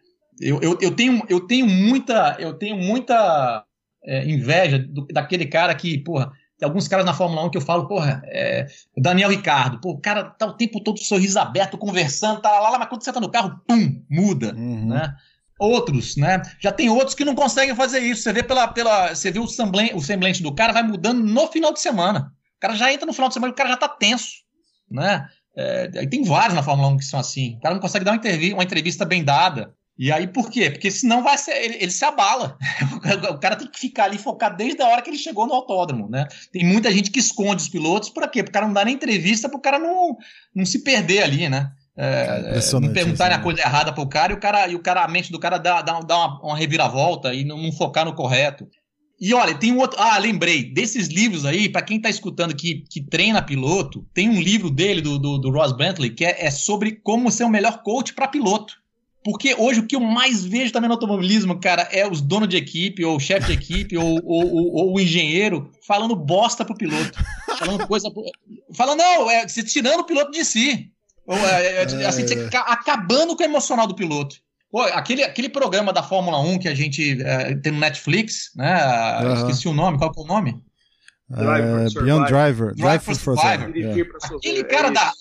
[0.41, 3.65] eu, eu, eu, tenho, eu tenho muita, eu tenho muita
[4.05, 7.63] é, inveja do, daquele cara que, porra, tem alguns caras na Fórmula 1 que eu
[7.63, 12.41] falo, porra, é, Daniel Ricardo, pô, o cara tá o tempo todo sorriso aberto, conversando,
[12.41, 14.89] tá lá, mas quando você tá no carro, pum, muda, uhum.
[14.89, 15.15] né?
[15.61, 16.43] Outros, né?
[16.61, 18.23] Já tem outros que não conseguem fazer isso.
[18.23, 21.47] Você vê pela, pela, você vê o semblante, o semblante do cara vai mudando no
[21.49, 22.33] final de semana.
[22.57, 24.43] O cara já entra no final de semana, o cara já tá tenso,
[24.91, 25.29] né?
[25.57, 27.57] É, tem vários na Fórmula 1 que são assim.
[27.57, 29.75] O cara não consegue dar uma uma entrevista bem dada.
[29.99, 30.71] E aí por quê?
[30.71, 32.57] Porque senão vai ser, ele, ele se abala.
[33.31, 36.09] o cara tem que ficar ali focado desde a hora que ele chegou no autódromo,
[36.09, 36.29] né?
[36.53, 38.43] Tem muita gente que esconde os pilotos, por quê?
[38.43, 40.17] Porque o cara não dá nem entrevista para o cara não,
[40.55, 41.73] não se perder ali, né?
[41.97, 45.03] É, é não perguntarem a coisa errada pro cara e o cara, e o cara,
[45.03, 48.15] a mente do cara dá, dá, dá uma, uma reviravolta e não, não, focar no
[48.15, 48.69] correto.
[49.21, 49.99] E olha, tem um outro.
[50.01, 54.41] Ah, lembrei, desses livros aí, para quem tá escutando que, que treina piloto, tem um
[54.41, 57.83] livro dele, do, do, do Ross Bentley, que é, é sobre como ser o melhor
[57.83, 58.75] coach para piloto.
[59.25, 62.57] Porque hoje o que eu mais vejo também no automobilismo, cara, é os donos de
[62.57, 66.77] equipe, ou o chefe de equipe, ou, ou, ou, ou, o engenheiro falando bosta pro
[66.77, 67.19] piloto.
[67.59, 68.11] Falando coisa.
[68.11, 68.23] Pro...
[68.75, 70.91] Falando, não, é, tirando o piloto de si.
[71.27, 72.57] Ou, é, é, é assim, é.
[72.57, 74.37] acabando com o emocional do piloto.
[74.71, 79.19] Pô, aquele, aquele programa da Fórmula 1 que a gente é, tem no Netflix, né?
[79.23, 79.35] Uhum.
[79.35, 80.63] Esqueci o nome, qual é o nome?
[81.29, 82.75] Driver, uh, Beyond Driver.
[82.75, 83.73] Drive for Survivor.
[84.37, 85.13] Aquele cara da,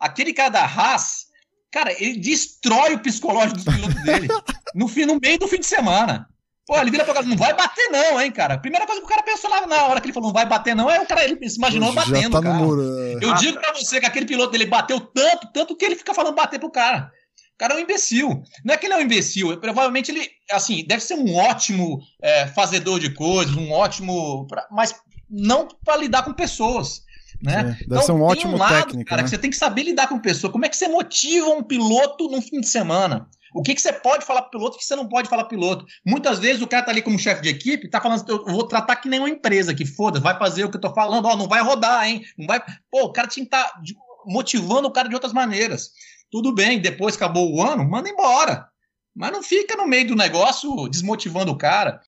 [0.00, 1.25] aquele cara da Haas
[1.72, 4.28] Cara, ele destrói o psicológico dos pilotos dele
[4.74, 6.28] no, fim, no meio do fim de semana.
[6.66, 8.58] Pô, ele vira pra casa, não vai bater não, hein, cara.
[8.58, 10.74] Primeira coisa que o cara pensou na, na hora que ele falou, não vai bater
[10.74, 12.54] não, é o cara, ele se imaginou Já batendo, tá cara.
[12.54, 13.24] Muro, é.
[13.24, 16.34] Eu digo pra você que aquele piloto dele bateu tanto, tanto que ele fica falando
[16.34, 17.12] bater pro cara.
[17.54, 18.42] O cara é um imbecil.
[18.64, 22.48] Não é que ele é um imbecil, provavelmente ele, assim, deve ser um ótimo é,
[22.48, 24.46] fazedor de coisas, um ótimo.
[24.48, 24.92] Pra, mas
[25.30, 27.05] não para lidar com pessoas.
[27.42, 27.62] Né?
[27.64, 29.08] deve então, ser um ótimo um lado, técnico.
[29.08, 29.24] Cara, né?
[29.24, 30.52] que você tem que saber lidar com pessoa.
[30.52, 33.28] Como é que você motiva um piloto no fim de semana?
[33.54, 35.56] O que, que você pode falar pro piloto, o que você não pode falar pro
[35.56, 35.86] piloto?
[36.04, 38.96] Muitas vezes o cara tá ali como chefe de equipe, tá falando, eu vou tratar
[38.96, 41.48] que nem uma empresa, que foda, vai fazer o que eu tô falando, ó, não
[41.48, 42.22] vai rodar, hein?
[42.36, 42.60] Não vai.
[42.90, 43.80] Pô, o cara tinha que estar tá
[44.26, 45.90] motivando o cara de outras maneiras.
[46.30, 48.68] Tudo bem, depois acabou o ano, manda embora.
[49.14, 52.02] Mas não fica no meio do negócio desmotivando o cara.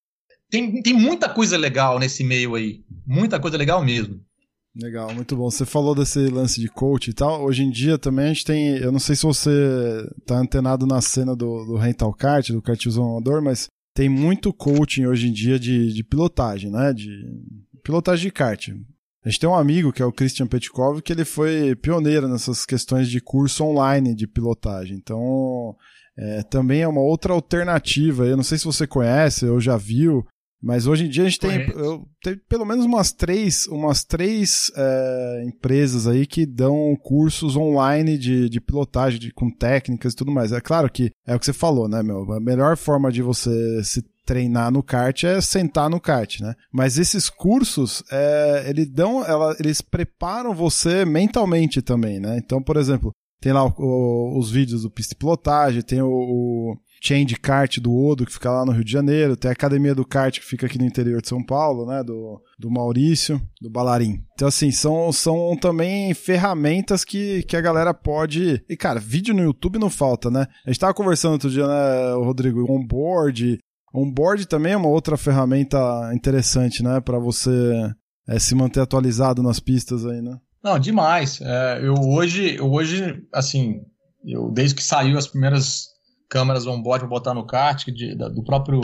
[0.50, 2.82] Tem, tem muita coisa legal nesse meio aí.
[3.06, 4.20] Muita coisa legal mesmo.
[4.76, 5.50] Legal, muito bom.
[5.50, 7.44] Você falou desse lance de coach e tal.
[7.44, 8.76] Hoje em dia também a gente tem.
[8.76, 9.50] Eu não sei se você
[10.24, 15.06] tá antenado na cena do, do rental kart, do kartismo amador, mas tem muito coaching
[15.06, 16.92] hoje em dia de, de pilotagem, né?
[16.92, 17.10] De
[17.82, 18.68] pilotagem de kart.
[19.24, 22.64] A gente tem um amigo que é o Christian Petkov, que ele foi pioneiro nessas
[22.64, 24.96] questões de curso online de pilotagem.
[24.96, 25.76] Então,
[26.16, 28.24] é, também é uma outra alternativa.
[28.26, 30.24] Eu não sei se você conhece ou já viu,
[30.60, 34.72] mas hoje em dia a gente tem, eu, tem pelo menos umas três, umas três
[34.76, 40.32] é, empresas aí que dão cursos online de, de pilotagem, de, com técnicas e tudo
[40.32, 40.50] mais.
[40.50, 42.32] É claro que é o que você falou, né, meu?
[42.32, 46.54] A melhor forma de você se treinar no kart é sentar no kart, né?
[46.70, 52.36] Mas esses cursos, é, eles dão, ela, eles preparam você mentalmente também, né?
[52.36, 56.08] Então, por exemplo, tem lá o, o, os vídeos do pista de pilotagem, tem o,
[56.08, 59.52] o chain de kart do Odo, que fica lá no Rio de Janeiro, tem a
[59.52, 62.02] academia do kart que fica aqui no interior de São Paulo, né?
[62.02, 64.22] Do, do Maurício, do Balarim.
[64.34, 68.62] Então, assim, são, são também ferramentas que, que a galera pode.
[68.68, 70.46] E, cara, vídeo no YouTube não falta, né?
[70.66, 72.64] A gente tava conversando outro dia, né, Rodrigo?
[72.70, 73.58] Onboard,
[73.94, 75.78] Onboard também é uma outra ferramenta
[76.14, 77.50] interessante, né, para você
[78.28, 80.36] é, se manter atualizado nas pistas aí, né?
[80.62, 81.40] Não, demais.
[81.40, 83.80] É, eu hoje, hoje, assim,
[84.24, 85.86] eu desde que saiu as primeiras
[86.28, 88.80] câmeras onboard para botar no kart, de, da, do próprio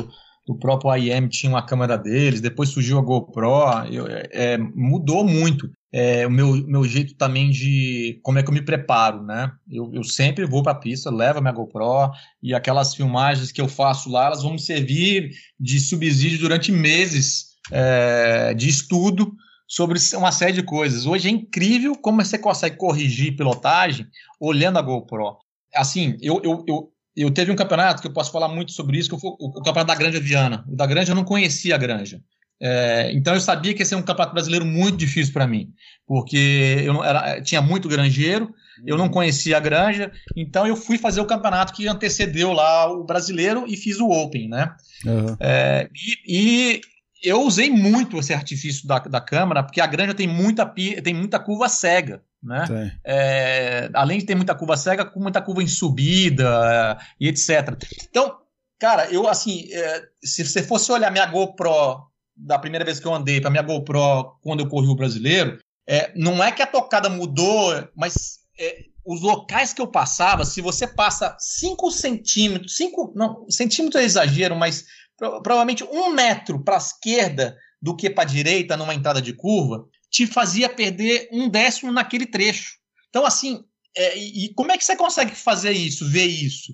[0.46, 5.70] do próprio IM tinha uma câmera deles, depois surgiu a GoPro, eu, é, mudou muito
[5.90, 9.50] é, o meu, meu jeito também de como é que eu me preparo, né?
[9.70, 12.10] Eu, eu sempre vou para a pista, levo a minha GoPro
[12.42, 17.54] e aquelas filmagens que eu faço lá, elas vão me servir de subsídio durante meses
[17.70, 19.32] é, de estudo
[19.66, 21.06] sobre uma série de coisas.
[21.06, 24.06] Hoje é incrível como você consegue corrigir pilotagem
[24.38, 25.38] olhando a GoPro.
[25.74, 29.10] Assim, eu, eu, eu, eu teve um campeonato que eu posso falar muito sobre isso,
[29.10, 30.64] que foi o, o campeonato da Granja Viana.
[30.68, 32.20] O da Granja eu não conhecia a Granja.
[32.60, 35.72] É, então eu sabia que ia ser um campeonato brasileiro muito difícil para mim,
[36.06, 38.54] porque eu não, era, tinha muito granjeiro,
[38.86, 43.04] eu não conhecia a granja, então eu fui fazer o campeonato que antecedeu lá o
[43.04, 44.74] brasileiro e fiz o Open, né?
[45.04, 45.36] Uhum.
[45.40, 45.88] É,
[46.26, 46.80] e, e,
[47.24, 51.40] eu usei muito esse artifício da, da câmera, porque a granja tem muita, tem muita
[51.40, 52.22] curva cega.
[52.42, 52.98] Né?
[53.02, 57.74] É, além de ter muita curva cega, com muita curva em subida e etc.
[58.10, 58.36] Então,
[58.78, 62.04] cara, eu assim, é, se você fosse olhar minha GoPro
[62.36, 65.58] da primeira vez que eu andei para minha GoPro quando eu corri o brasileiro,
[65.88, 70.60] é, não é que a tocada mudou, mas é, os locais que eu passava, se
[70.60, 74.84] você passa 5 centímetros, 5, não, centímetro é exagero, mas
[75.16, 79.86] provavelmente um metro para a esquerda do que para a direita numa entrada de curva,
[80.10, 82.74] te fazia perder um décimo naquele trecho.
[83.08, 83.62] Então, assim,
[83.96, 86.72] é, e, como é que você consegue fazer isso, ver isso?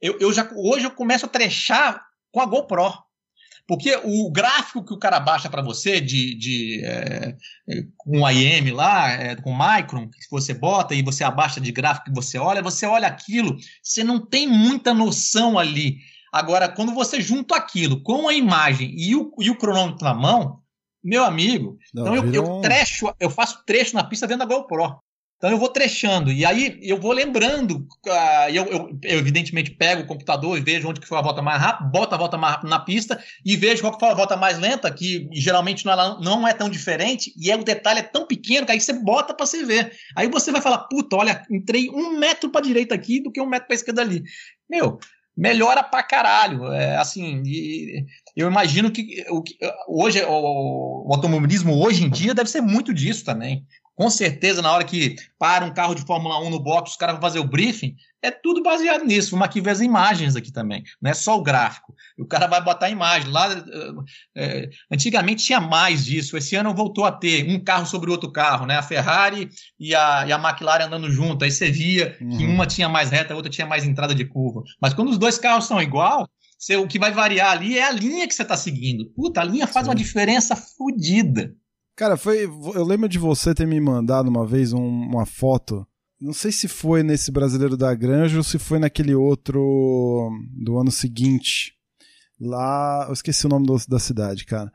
[0.00, 2.92] Eu, eu já, hoje eu começo a trechar com a GoPro.
[3.66, 7.36] Porque o gráfico que o cara baixa para você de, de é,
[7.68, 11.70] é com IM lá, é, com o Micron, que você bota e você abaixa de
[11.70, 15.98] gráfico que você olha, você olha aquilo, você não tem muita noção ali.
[16.32, 20.62] Agora, quando você junta aquilo com a imagem e o, e o cronômetro na mão,
[21.04, 24.98] meu amigo, não, então eu, eu trecho, eu faço trecho na pista dentro da GoPro.
[25.42, 30.02] Então eu vou trechando, e aí eu vou lembrando, uh, eu, eu, eu, evidentemente pego
[30.02, 32.54] o computador e vejo onde que foi a volta mais rápida, boto a volta mais
[32.54, 36.20] rápida na pista e vejo qual que foi a volta mais lenta, que geralmente não,
[36.20, 39.34] não é tão diferente, e é, o detalhe é tão pequeno que aí você bota
[39.34, 39.92] para você ver.
[40.16, 43.48] Aí você vai falar, puta, olha, entrei um metro para direita aqui do que um
[43.48, 44.22] metro para esquerda ali.
[44.70, 45.00] Meu,
[45.36, 46.66] melhora pra caralho.
[46.72, 47.42] É, assim,
[48.36, 49.42] eu imagino que, o,
[49.88, 53.66] hoje o, o automobilismo hoje em dia deve ser muito disso também
[54.02, 57.14] com certeza, na hora que para um carro de Fórmula 1 no box, os caras
[57.14, 59.30] vão fazer o briefing, é tudo baseado nisso.
[59.30, 61.94] Vamos aqui ver as imagens aqui também, não é só o gráfico.
[62.18, 63.30] O cara vai botar a imagem.
[63.30, 63.48] Lá,
[64.36, 66.36] é, antigamente tinha mais disso.
[66.36, 68.76] Esse ano voltou a ter um carro sobre o outro carro, né?
[68.76, 69.48] A Ferrari
[69.78, 71.44] e a, e a McLaren andando junto.
[71.44, 72.38] Aí você via uhum.
[72.38, 74.64] que uma tinha mais reta, a outra tinha mais entrada de curva.
[74.80, 76.28] Mas quando os dois carros são igual,
[76.58, 79.06] você, o que vai variar ali é a linha que você está seguindo.
[79.14, 79.90] Puta, a linha faz Sim.
[79.90, 81.54] uma diferença fodida.
[82.02, 82.44] Cara, foi.
[82.44, 85.86] Eu lembro de você ter me mandado uma vez um, uma foto
[86.22, 90.90] não sei se foi nesse Brasileiro da Granja ou se foi naquele outro do ano
[90.92, 91.72] seguinte.
[92.40, 94.70] Lá, eu esqueci o nome do, da cidade, cara.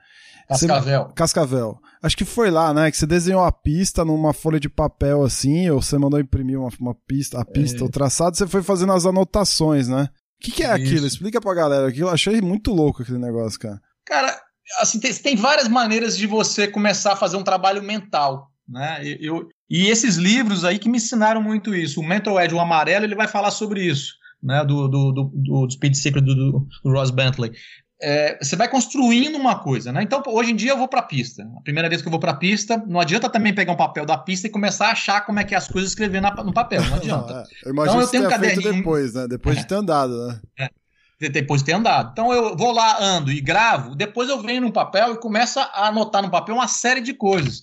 [0.50, 1.04] Cascavel.
[1.06, 1.80] Você, Cascavel.
[2.04, 2.92] Acho que foi lá, né?
[2.92, 6.70] Que você desenhou a pista numa folha de papel assim, ou você mandou imprimir uma,
[6.82, 7.84] uma pista, a pista, é.
[7.84, 10.10] o traçado, você foi fazendo as anotações, né?
[10.40, 10.76] O que, que, é Isso.
[10.76, 11.08] aquilo?
[11.08, 11.90] Explica pra galera.
[11.96, 13.82] Eu achei muito louco aquele negócio, cara.
[14.06, 14.38] Cara,
[14.80, 18.52] assim, tem, tem várias maneiras de você começar a fazer um trabalho mental.
[18.68, 19.02] Né?
[19.20, 22.00] Eu, e esses livros aí que me ensinaram muito isso.
[22.00, 24.14] O Mental Edge, o amarelo, ele vai falar sobre isso,
[24.44, 24.64] né?
[24.66, 27.52] Do, do, do, do Speed Secret do, do, do Ross Bentley.
[28.00, 30.04] É, você vai construindo uma coisa, né?
[30.04, 31.44] Então, hoje em dia eu vou para a pista.
[31.58, 34.06] A primeira vez que eu vou para a pista, não adianta também pegar um papel
[34.06, 36.54] da pista e começar a achar como é que é as coisas escrever na, no
[36.54, 36.84] papel.
[36.86, 37.34] Não adianta.
[37.34, 37.44] Não, é.
[37.66, 39.28] Eu imagino então, eu tenho um caderninho depois, né?
[39.28, 39.62] Depois é.
[39.62, 40.40] de ter andado, né?
[40.60, 40.70] É.
[41.20, 42.12] Depois de ter andado.
[42.12, 45.88] Então eu vou lá, ando e gravo, depois eu venho no papel e começo a
[45.88, 47.62] anotar no papel uma série de coisas.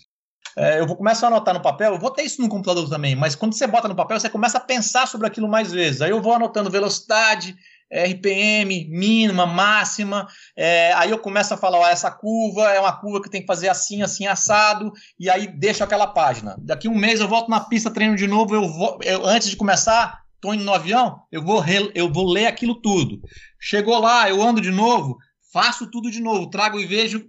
[0.56, 3.16] É, eu vou começar a anotar no papel, eu vou ter isso no computador também,
[3.16, 6.00] mas quando você bota no papel, você começa a pensar sobre aquilo mais vezes.
[6.00, 7.56] Aí eu vou anotando velocidade,
[7.92, 10.26] RPM, mínima, máxima.
[10.56, 13.46] É, aí eu começo a falar: ó, essa curva é uma curva que tem que
[13.46, 16.56] fazer assim, assim, assado, e aí deixo aquela página.
[16.58, 18.54] Daqui um mês eu volto na pista, treino de novo.
[18.54, 22.30] Eu vou, eu, antes de começar, estou indo no avião, eu vou, re, eu vou
[22.30, 23.20] ler aquilo tudo.
[23.58, 25.16] Chegou lá, eu ando de novo,
[25.50, 27.24] faço tudo de novo, trago e vejo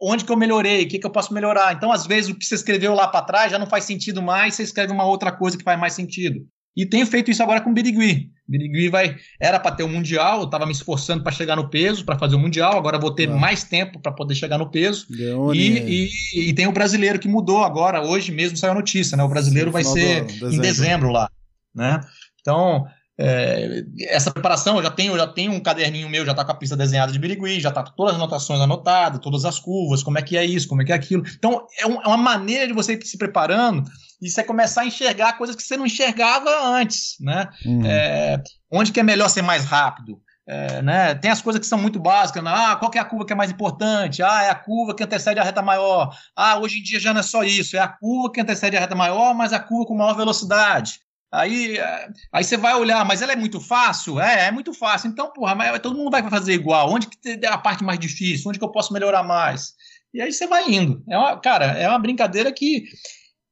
[0.00, 1.74] onde que eu melhorei, o que, que eu posso melhorar.
[1.74, 4.54] Então, às vezes, o que você escreveu lá para trás já não faz sentido mais,
[4.54, 6.46] você escreve uma outra coisa que faz mais sentido.
[6.76, 8.30] E tenho feito isso agora com o Birigui.
[8.46, 12.04] Birigui vai era para ter o mundial, eu estava me esforçando para chegar no peso,
[12.04, 13.34] para fazer o mundial, agora vou ter ah.
[13.34, 15.06] mais tempo para poder chegar no peso.
[15.52, 19.24] E, e, e, tem o brasileiro que mudou agora, hoje mesmo saiu a notícia, né?
[19.24, 20.54] O brasileiro Sim, vai ser dezembro.
[20.54, 21.28] em dezembro lá,
[21.74, 22.00] né?
[22.40, 22.86] Então,
[23.20, 26.54] é, essa preparação, eu já tenho, já tenho um caderninho meu, já está com a
[26.54, 30.18] pista desenhada de Birigui, já está com todas as anotações anotadas, todas as curvas, como
[30.18, 31.24] é que é isso, como é que é aquilo.
[31.36, 33.82] Então, é, um, é uma maneira de você ir se preparando
[34.22, 37.48] e você começar a enxergar coisas que você não enxergava antes, né?
[37.64, 37.84] Uhum.
[37.84, 40.20] É, onde que é melhor ser mais rápido?
[40.46, 41.14] É, né?
[41.14, 42.42] Tem as coisas que são muito básicas.
[42.42, 42.50] Né?
[42.54, 44.22] Ah, qual é a curva que é mais importante?
[44.22, 46.16] Ah, é a curva que antecede a reta maior.
[46.34, 47.76] Ah, hoje em dia já não é só isso.
[47.76, 51.00] É a curva que antecede a reta maior, mas a curva com maior velocidade.
[51.30, 54.18] Aí, é, aí você vai olhar, mas ela é muito fácil?
[54.18, 55.10] É, é muito fácil.
[55.10, 56.90] Então, porra, mas todo mundo vai fazer igual.
[56.90, 58.48] Onde que é a parte mais difícil?
[58.48, 59.74] Onde que eu posso melhorar mais?
[60.12, 61.02] E aí você vai indo.
[61.08, 62.84] É uma, cara, é uma brincadeira que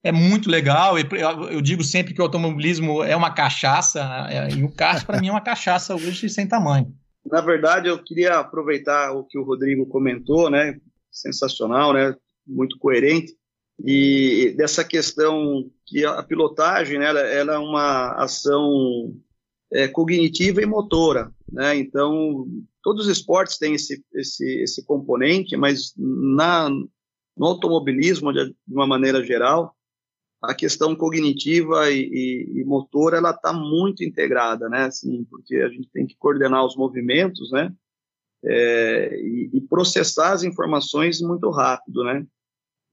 [0.02, 0.96] é muito legal.
[0.98, 4.48] Eu, digo sempre que o automobilismo é uma cachaça, né?
[4.56, 6.94] e o kart, para mim, é uma cachaça hoje sem tamanho.
[7.30, 10.78] Na verdade, eu queria aproveitar o que o Rodrigo comentou, né?
[11.10, 12.14] Sensacional, né?
[12.46, 13.34] Muito coerente
[13.84, 19.14] e dessa questão que a pilotagem né, ela, é uma ação
[19.72, 21.76] é, cognitiva e motora, né?
[21.76, 22.46] Então
[22.82, 26.70] todos os esportes têm esse esse, esse componente, mas na
[27.36, 29.76] no automobilismo de, de uma maneira geral
[30.42, 34.84] a questão cognitiva e, e, e motora ela está muito integrada, né?
[34.84, 37.72] Assim, porque a gente tem que coordenar os movimentos, né?
[38.44, 42.26] É, e, e processar as informações muito rápido, né?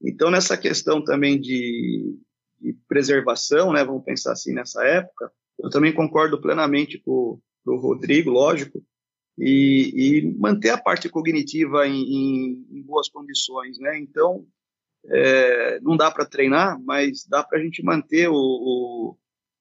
[0.02, 2.16] Então, nessa questão também de,
[2.60, 8.30] de preservação, né, vamos pensar assim nessa época, eu também concordo plenamente com, o Rodrigo,
[8.30, 8.82] lógico,
[9.38, 13.98] e, e, manter a parte cognitiva em, em, em boas condições, né?
[13.98, 14.46] Então,
[15.06, 19.16] é, não dá para treinar, mas dá para a gente manter o, o,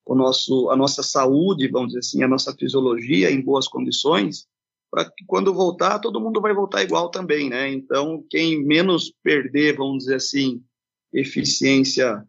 [0.05, 4.47] o, nosso, a nossa saúde, vamos dizer assim, a nossa fisiologia em boas condições,
[4.94, 7.68] para que quando voltar, todo mundo vai voltar igual também, né?
[7.68, 10.62] Então, quem menos perder, vamos dizer assim,
[11.12, 12.24] eficiência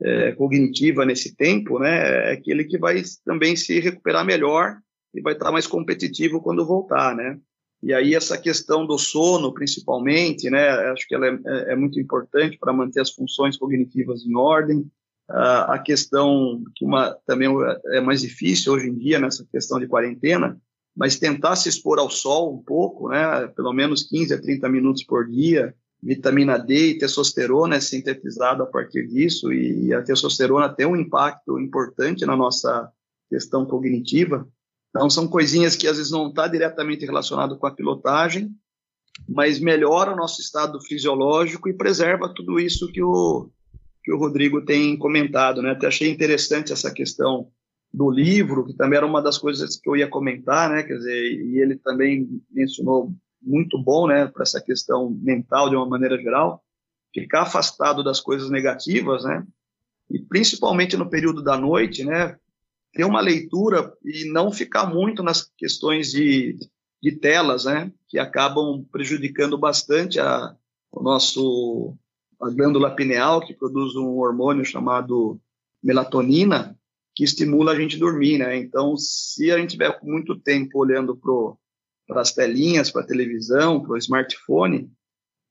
[0.00, 4.78] é, cognitiva nesse tempo, né, é aquele que vai também se recuperar melhor
[5.14, 7.38] e vai estar mais competitivo quando voltar, né?
[7.82, 12.00] E aí essa questão do sono, principalmente, né, acho que ela é, é, é muito
[12.00, 14.78] importante para manter as funções cognitivas em ordem.
[15.28, 17.50] Uh, a questão que uma, também
[17.88, 20.58] é mais difícil hoje em dia nessa questão de quarentena,
[20.98, 25.04] mas tentar se expor ao sol um pouco, né, pelo menos 15 a 30 minutos
[25.04, 25.72] por dia,
[26.02, 31.56] vitamina D e testosterona é sintetizado a partir disso, e a testosterona tem um impacto
[31.60, 32.90] importante na nossa
[33.30, 34.48] questão cognitiva.
[34.90, 38.50] Então, são coisinhas que às vezes não está diretamente relacionado com a pilotagem,
[39.28, 43.48] mas melhora o nosso estado fisiológico e preserva tudo isso que o,
[44.02, 45.70] que o Rodrigo tem comentado, né?
[45.70, 47.52] Até achei interessante essa questão
[47.92, 50.82] do livro, que também era uma das coisas que eu ia comentar, né?
[50.82, 55.86] Quer dizer, e ele também mencionou muito bom, né, para essa questão mental de uma
[55.86, 56.62] maneira geral,
[57.14, 59.46] ficar afastado das coisas negativas, né?
[60.10, 62.36] E principalmente no período da noite, né?
[62.92, 66.58] Ter uma leitura e não ficar muito nas questões de,
[67.02, 67.92] de telas, né?
[68.08, 70.54] Que acabam prejudicando bastante a,
[70.92, 71.96] o nosso
[72.40, 75.40] a glândula pineal, que produz um hormônio chamado
[75.82, 76.77] melatonina,
[77.18, 78.56] que estimula a gente dormir, né?
[78.56, 83.94] Então, se a gente tiver muito tempo olhando para as telinhas, para a televisão, para
[83.94, 84.88] o smartphone,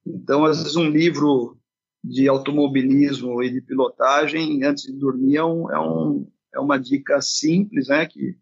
[0.06, 1.58] então, às vezes, um livro
[2.02, 7.20] de automobilismo e de pilotagem antes de dormir é, um, é, um, é uma dica
[7.20, 8.06] simples, né?
[8.06, 8.34] Que,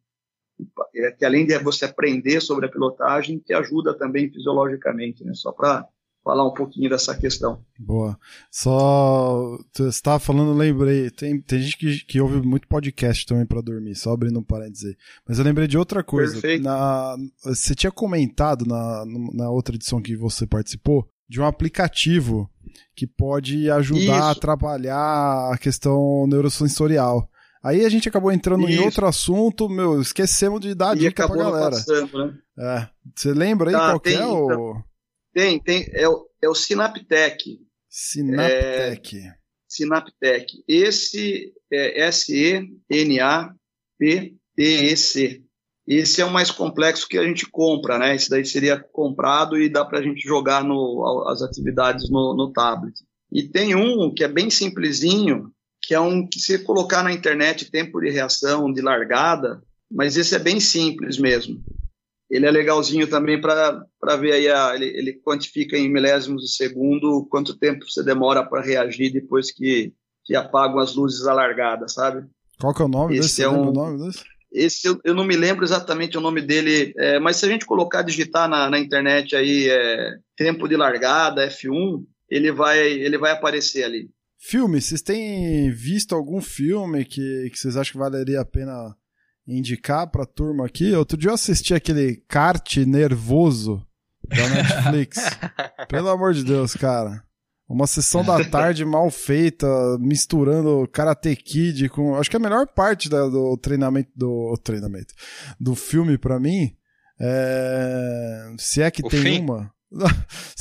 [1.19, 5.35] que além de você aprender sobre a pilotagem, te ajuda também fisiologicamente, né?
[5.35, 5.85] Só para
[6.27, 7.61] falar um pouquinho dessa questão.
[7.79, 8.19] Boa.
[8.51, 13.61] Só você estava falando, lembrei, tem, tem gente que, que ouve muito podcast também para
[13.61, 14.97] dormir, só abrindo um parênteses.
[15.25, 16.33] Mas eu lembrei de outra coisa.
[16.33, 16.65] Perfeito.
[16.65, 22.51] Na, você tinha comentado na, na outra edição que você participou de um aplicativo
[22.97, 24.29] que pode ajudar Isso.
[24.31, 27.31] a trabalhar a questão neurosensorial.
[27.63, 28.81] Aí a gente acabou entrando Isso.
[28.81, 31.71] em outro assunto, meu, esquecemos de dar e dica pra galera.
[31.71, 32.35] Passando, né?
[32.59, 32.89] É.
[33.15, 34.45] Você lembra aí tá, qual tem, é o.
[34.45, 34.85] Então,
[35.37, 35.87] tem, tem.
[35.93, 37.61] É o, é o Synaptec.
[39.69, 40.65] Synaptec.
[40.67, 40.73] É.
[40.75, 42.73] Esse é S-E-N-A-P-T-E-C.
[45.87, 48.17] Esse é o mais complexo que a gente compra, né?
[48.17, 52.51] Esse daí seria comprado e dá para a gente jogar no, as atividades no, no
[52.51, 52.95] tablet.
[53.31, 57.71] E tem um que é bem simplesinho, que é um que se colocar na internet
[57.71, 61.63] tempo de reação, de largada, mas esse é bem simples mesmo
[62.31, 67.27] ele é legalzinho também para ver aí, a, ele, ele, quantifica em milésimos de segundo
[67.31, 69.93] quanto tempo você demora para reagir depois que,
[70.25, 72.27] que apagam as luzes alargadas, sabe?
[72.59, 73.43] Qual que é o nome esse desse?
[73.43, 74.25] É um, o nome desse?
[74.53, 77.67] Esse eu, eu, não me lembro exatamente o nome dele, é, mas se a gente
[77.67, 83.33] colocar, digitar na, na internet aí é, tempo de largada, F1, ele vai, ele vai
[83.33, 84.11] aparecer ali.
[84.39, 88.95] Filme, vocês têm visto algum filme que, que vocês acham que valeria a pena
[89.47, 90.93] indicar pra turma aqui.
[90.93, 93.87] Outro dia eu assisti aquele kart nervoso
[94.29, 95.19] da Netflix.
[95.89, 97.23] Pelo amor de Deus, cara.
[97.69, 99.67] Uma sessão da tarde mal feita,
[99.99, 102.15] misturando Karate Kid com.
[102.15, 104.11] Acho que a melhor parte da, do treinamento.
[104.15, 105.13] Do treinamento.
[105.59, 106.77] Do filme, pra mim.
[107.19, 108.53] É...
[108.59, 109.41] Se é que o tem fim?
[109.41, 109.73] uma.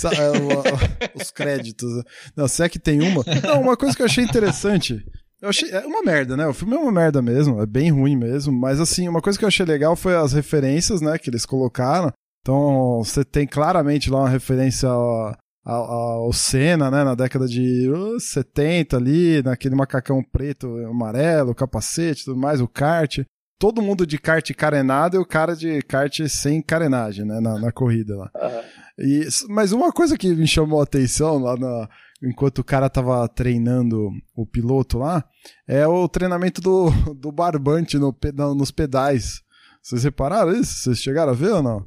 [0.05, 1.89] É, os créditos.
[2.35, 3.23] Não, se é que tem uma.
[3.43, 5.03] Não, uma coisa que eu achei interessante.
[5.41, 5.69] Eu achei.
[5.71, 6.47] É uma merda, né?
[6.47, 8.53] O filme é uma merda mesmo, é bem ruim mesmo.
[8.53, 12.11] Mas assim, uma coisa que eu achei legal foi as referências, né, que eles colocaram.
[12.41, 18.95] Então, você tem claramente lá uma referência ao, ao, Senna, né, na década de 70
[18.95, 23.21] ali, naquele macacão preto, amarelo, capacete, tudo mais, o kart.
[23.59, 27.71] Todo mundo de kart carenado e o cara de kart sem carenagem, né, na, na
[27.71, 28.29] corrida lá.
[28.35, 28.61] Uhum.
[28.99, 31.89] E, mas uma coisa que me chamou a atenção lá na,
[32.25, 35.23] enquanto o cara tava treinando o piloto lá,
[35.67, 38.15] é o treinamento do, do barbante no,
[38.55, 39.41] nos pedais.
[39.81, 40.79] Vocês repararam isso?
[40.79, 41.85] Vocês chegaram a ver ou não?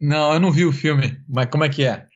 [0.00, 2.06] Não, eu não vi o filme, mas como é que é?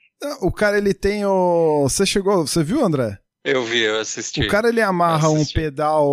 [0.40, 1.82] O cara, ele tem o.
[1.82, 2.46] Você chegou.
[2.46, 3.18] Você viu, André?
[3.44, 4.42] Eu vi, eu assisti.
[4.42, 6.06] O cara ele amarra um pedal,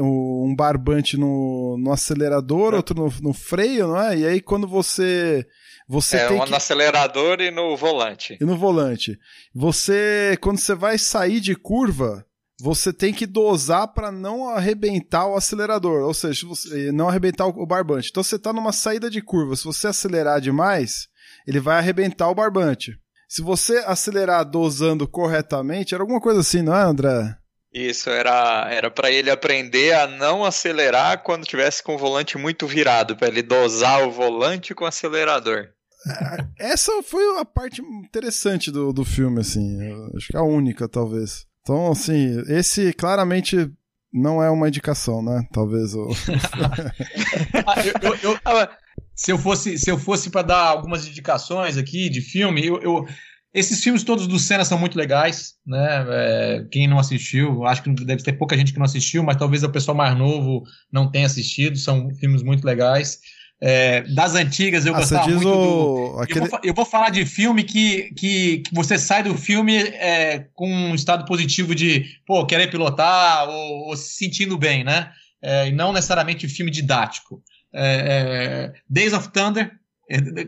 [0.00, 2.76] um barbante no, no acelerador, é.
[2.76, 4.18] outro no, no, freio, não é?
[4.18, 5.46] E aí quando você
[5.86, 6.50] você é, tem um que...
[6.50, 8.38] no acelerador e no volante.
[8.40, 9.18] E no volante.
[9.54, 12.24] Você, quando você vai sair de curva,
[12.60, 17.66] você tem que dosar para não arrebentar o acelerador, ou seja, você, não arrebentar o
[17.66, 18.08] barbante.
[18.10, 21.08] Então você está numa saída de curva, se você acelerar demais,
[21.46, 22.98] ele vai arrebentar o barbante.
[23.28, 27.36] Se você acelerar dosando corretamente, era alguma coisa assim, não é, André?
[27.74, 32.68] Isso, era era para ele aprender a não acelerar quando tivesse com o volante muito
[32.68, 35.70] virado, para ele dosar o volante com o acelerador.
[36.06, 39.78] É, essa foi a parte interessante do, do filme, assim.
[40.16, 41.46] acho que a única, talvez.
[41.62, 43.70] Então, assim, esse claramente
[44.12, 45.44] não é uma indicação, né?
[45.52, 45.94] Talvez.
[45.94, 46.08] O...
[47.66, 48.70] ah, eu, eu, eu, ah,
[49.16, 53.06] se eu fosse, se eu fosse para dar algumas indicações aqui de filme, eu, eu
[53.54, 56.04] esses filmes todos do Senna são muito legais, né?
[56.08, 59.62] É, quem não assistiu, acho que deve ter pouca gente que não assistiu, mas talvez
[59.62, 61.78] o pessoal mais novo não tenha assistido.
[61.78, 63.20] São filmes muito legais.
[63.62, 66.12] É, das antigas, eu ah, gostava muito o...
[66.14, 66.20] do.
[66.20, 66.40] Aquele...
[66.40, 70.48] Eu, vou, eu, vou, falar de filme que, que, que você sai do filme é,
[70.52, 75.12] com um estado positivo de, pô, querer pilotar ou, ou se sentindo bem, né?
[75.40, 77.40] É, e não necessariamente filme didático.
[77.72, 79.70] É, é, Days of Thunder,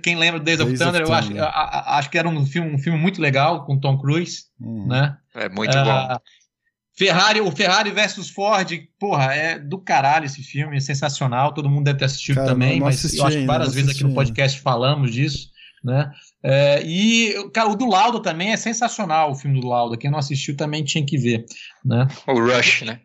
[0.03, 2.79] quem lembra Days, Days of Thunder, of eu acho, acho que era um filme, um
[2.79, 4.87] filme muito legal com Tom Cruise, hum.
[4.87, 5.17] né?
[5.35, 6.19] É muito uh, bom.
[6.97, 11.85] Ferrari, o Ferrari versus Ford, porra, é do caralho esse filme, é sensacional, todo mundo
[11.85, 15.13] deve ter assistido Cara, também, mas eu acho que várias vezes aqui no podcast falamos
[15.13, 15.51] disso,
[15.85, 16.11] né?
[16.43, 20.19] É, e cara, o do Lauda também é sensacional, o filme do Lauda, quem não
[20.19, 21.45] assistiu também tinha que ver,
[21.85, 22.09] né?
[22.27, 23.01] O Rush, né?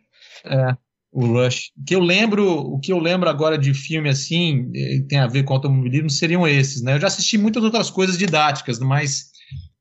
[0.46, 0.74] É,
[1.12, 1.70] o Rush.
[1.76, 5.26] O que eu lembro, o que eu lembro agora de filme assim, eh, tem a
[5.26, 6.94] ver com automobilismo, seriam esses, né?
[6.94, 9.30] Eu já assisti muitas outras coisas didáticas, mas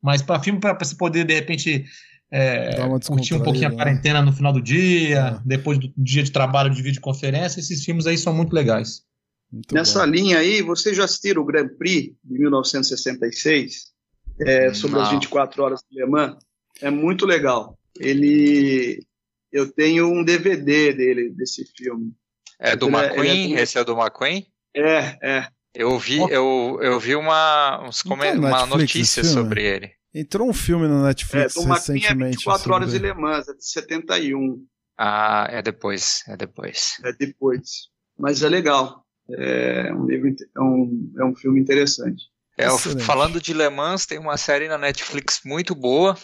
[0.03, 1.85] mas para filme para você poder de repente
[2.31, 2.75] é,
[3.05, 3.75] curtir um pouquinho a né?
[3.75, 5.41] quarentena no final do dia, é.
[5.45, 9.03] depois do dia de trabalho de videoconferência, esses filmes aí são muito legais.
[9.51, 10.11] Muito Nessa bom.
[10.11, 13.91] linha aí, vocês já assistiram o Grand Prix de 1966,
[14.39, 15.03] é, sobre Não.
[15.03, 16.37] as 24 horas de Le Mans?
[16.81, 17.77] É muito legal.
[17.99, 19.05] Ele,
[19.51, 22.13] eu tenho um DVD dele, desse filme.
[22.59, 23.55] É do é- McQueen?
[23.55, 24.45] É, Esse é do McQueen?
[24.75, 25.47] É, é.
[25.73, 29.91] Eu vi, eu, eu vi uma, uns então, uma notícia sobre ele.
[30.13, 32.37] Entrou um filme no Netflix é, recentemente.
[32.37, 34.65] 24 horas de Le Mans, é de 71.
[34.97, 36.97] Ah, é depois, é depois.
[37.05, 37.89] É depois.
[38.19, 39.05] Mas é legal.
[39.29, 42.25] É um, livro, é um, é um filme interessante.
[42.57, 42.67] É,
[42.99, 46.17] falando de Le Mans, tem uma série na Netflix muito boa,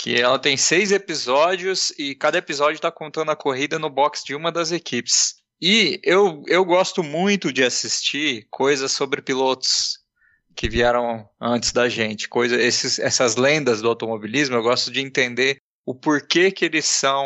[0.00, 4.34] que ela tem seis episódios e cada episódio está contando a corrida no box de
[4.34, 5.34] uma das equipes.
[5.60, 9.98] E eu, eu gosto muito de assistir coisas sobre pilotos
[10.56, 15.58] que vieram antes da gente, coisa, esses, essas lendas do automobilismo, eu gosto de entender
[15.84, 17.22] o porquê que eles são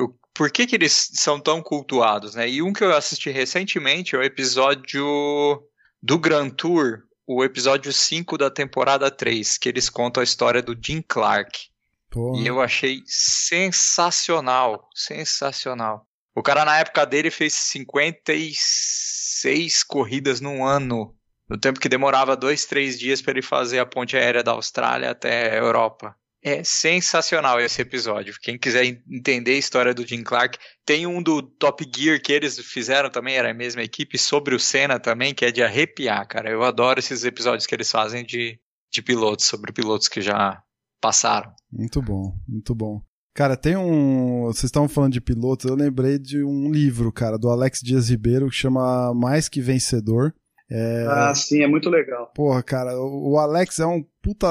[0.00, 2.48] o porquê que eles são tão cultuados, né?
[2.48, 5.62] E um que eu assisti recentemente é o episódio
[6.02, 10.78] do Grand Tour, o episódio 5 da temporada 3, que eles contam a história do
[10.80, 11.68] Jim Clark.
[12.10, 12.40] Porra.
[12.40, 16.06] E eu achei sensacional, sensacional.
[16.34, 21.14] O cara na época dele fez 56 corridas num ano
[21.48, 25.10] no tempo que demorava dois, três dias para ele fazer a ponte aérea da Austrália
[25.10, 26.16] até a Europa.
[26.46, 28.32] É sensacional esse episódio.
[28.40, 32.56] Quem quiser entender a história do Jim Clark, tem um do Top Gear que eles
[32.60, 36.48] fizeram também, era a mesma equipe, sobre o Senna também, que é de arrepiar, cara.
[36.48, 38.60] Eu adoro esses episódios que eles fazem de,
[38.92, 40.62] de pilotos, sobre pilotos que já
[41.00, 41.52] passaram.
[41.68, 43.02] Muito bom, muito bom.
[43.34, 44.44] Cara, tem um.
[44.44, 48.48] Vocês estavam falando de pilotos, eu lembrei de um livro, cara, do Alex Dias Ribeiro,
[48.48, 50.32] que chama Mais Que Vencedor.
[50.70, 51.06] É...
[51.08, 52.32] Ah, sim, é muito legal.
[52.34, 54.48] Porra, cara, o Alex é um puta,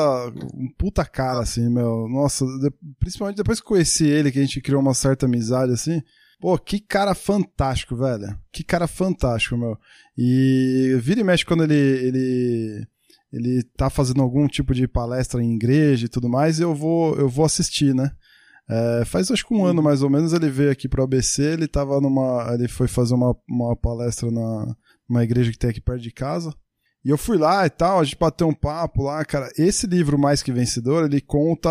[0.53, 2.07] um puta cara, assim, meu.
[2.07, 6.01] Nossa, de, principalmente depois que conheci ele, que a gente criou uma certa amizade, assim.
[6.39, 8.37] Pô, que cara fantástico, velho.
[8.51, 9.77] Que cara fantástico, meu.
[10.17, 12.87] E vira e mexe quando ele, ele,
[13.31, 17.27] ele tá fazendo algum tipo de palestra em igreja e tudo mais, eu vou, eu
[17.27, 18.11] vou assistir, né?
[18.67, 21.43] É, faz acho que um ano mais ou menos ele veio aqui para o ABC,
[21.43, 24.75] ele tava numa, ele foi fazer uma, uma palestra na,
[25.07, 26.53] uma igreja que tem aqui perto de casa.
[27.03, 29.51] E eu fui lá e tal, a gente bateu um papo lá, cara.
[29.57, 31.69] Esse livro Mais Que Vencedor, ele conta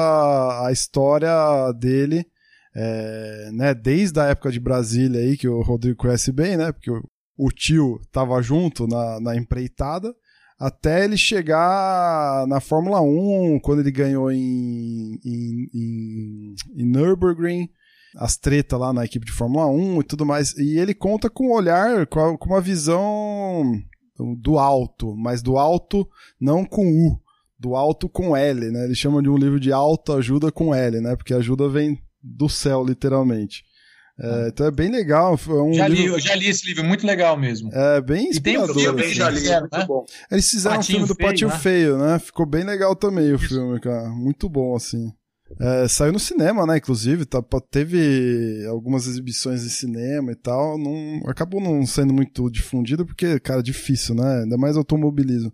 [0.64, 2.24] a história dele,
[2.72, 6.90] é, né, desde a época de Brasília aí, que o Rodrigo conhece bem, né, porque
[7.36, 10.14] o, tio tava junto na, na empreitada,
[10.56, 17.68] até ele chegar na Fórmula 1, quando ele ganhou em, em, em, em Nürburgring,
[18.16, 20.56] as tretas lá na equipe de Fórmula 1 e tudo mais.
[20.56, 23.72] E ele conta com um olhar, com, a, com uma visão
[24.40, 26.08] do alto, mas do alto
[26.40, 27.20] não com U,
[27.58, 28.84] do alto com L, né?
[28.84, 31.16] Ele chama de um livro de autoajuda com L, né?
[31.16, 33.64] Porque ajuda vem do céu, literalmente.
[34.16, 34.48] É, ah.
[34.48, 35.38] então é bem legal.
[35.48, 36.04] É um já, livro...
[36.04, 37.70] li, eu já li esse livro, muito legal mesmo.
[37.72, 38.70] É bem inspirador.
[38.70, 39.14] E tem um filme, assim.
[39.14, 40.04] já li, é, muito bom.
[40.30, 41.58] Eles fizeram Patinho um filme do feio, Patinho né?
[41.58, 42.18] Feio, né?
[42.20, 43.48] Ficou bem legal também o Isso.
[43.48, 44.08] filme, cara.
[44.10, 45.12] Muito bom, assim.
[45.60, 46.78] É, saiu no cinema, né?
[46.78, 50.78] Inclusive, tá, teve algumas exibições de cinema e tal.
[50.78, 54.42] Não, acabou não sendo muito difundido, porque, cara, difícil, né?
[54.42, 55.52] Ainda mais automobilismo.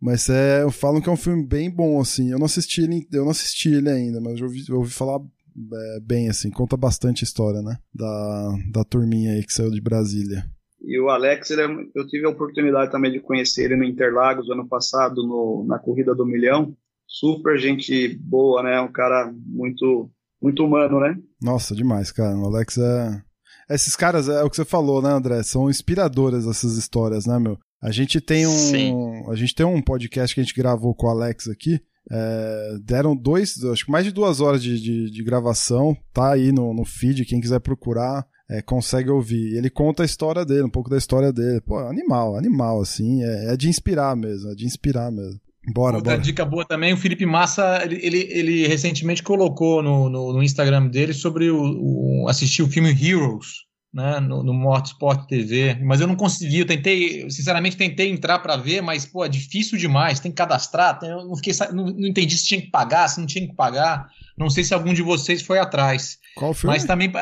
[0.00, 2.30] Mas é, falam que é um filme bem bom, assim.
[2.30, 5.18] Eu não assisti ele, eu não assisti ele ainda, mas eu ouvi, eu ouvi falar
[5.18, 6.50] é, bem, assim.
[6.50, 7.76] Conta bastante história, né?
[7.94, 10.44] Da, da turminha aí que saiu de Brasília.
[10.82, 11.64] E o Alex, é,
[11.94, 16.14] eu tive a oportunidade também de conhecer ele no Interlagos ano passado, no, na Corrida
[16.14, 16.74] do Milhão
[17.10, 18.80] super gente boa, né?
[18.80, 20.08] Um cara muito,
[20.40, 21.18] muito humano, né?
[21.42, 22.36] Nossa, demais, cara.
[22.38, 23.22] O Alex é.
[23.68, 25.42] Esses caras, é o que você falou, né, André?
[25.42, 27.58] São inspiradoras essas histórias, né, meu?
[27.82, 28.50] A gente tem um.
[28.50, 28.94] Sim.
[29.28, 31.80] A gente tem um podcast que a gente gravou com o Alex aqui.
[32.10, 35.96] É, deram dois, acho que mais de duas horas de, de, de gravação.
[36.12, 38.26] Tá aí no, no feed, quem quiser procurar.
[38.48, 39.56] É, consegue ouvir.
[39.56, 41.60] Ele conta a história dele, um pouco da história dele.
[41.60, 43.22] Pô, animal, animal, assim.
[43.22, 45.40] É, é de inspirar mesmo, é de inspirar mesmo.
[45.68, 46.22] Bora, Outra bora.
[46.22, 50.86] dica boa também, o Felipe Massa, ele, ele, ele recentemente colocou no, no, no, Instagram
[50.86, 56.06] dele sobre o, o, assistir o filme Heroes, né, no, no Motorsport TV, mas eu
[56.06, 60.30] não consegui, eu tentei, sinceramente tentei entrar para ver, mas, pô, é difícil demais, tem
[60.30, 63.26] que cadastrar, tem, eu não, fiquei, não, não entendi se tinha que pagar, se não
[63.26, 64.08] tinha que pagar,
[64.38, 66.16] Não sei se algum de vocês foi atrás.
[66.36, 66.74] Qual filme?
[66.74, 67.12] Mas também,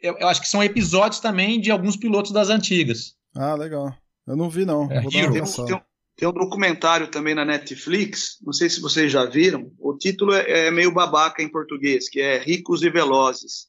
[0.00, 3.14] eu, eu acho que são episódios também de alguns pilotos das antigas.
[3.36, 3.94] Ah, legal.
[4.26, 4.90] Eu não vi, não.
[4.90, 5.34] É, Vou dar Hero.
[5.34, 5.80] uma Tem um.
[6.16, 9.70] Tem um- um documentário também na Netflix, não sei se vocês já viram.
[9.78, 13.66] O título é, é meio babaca em português, que é Ricos e Velozes.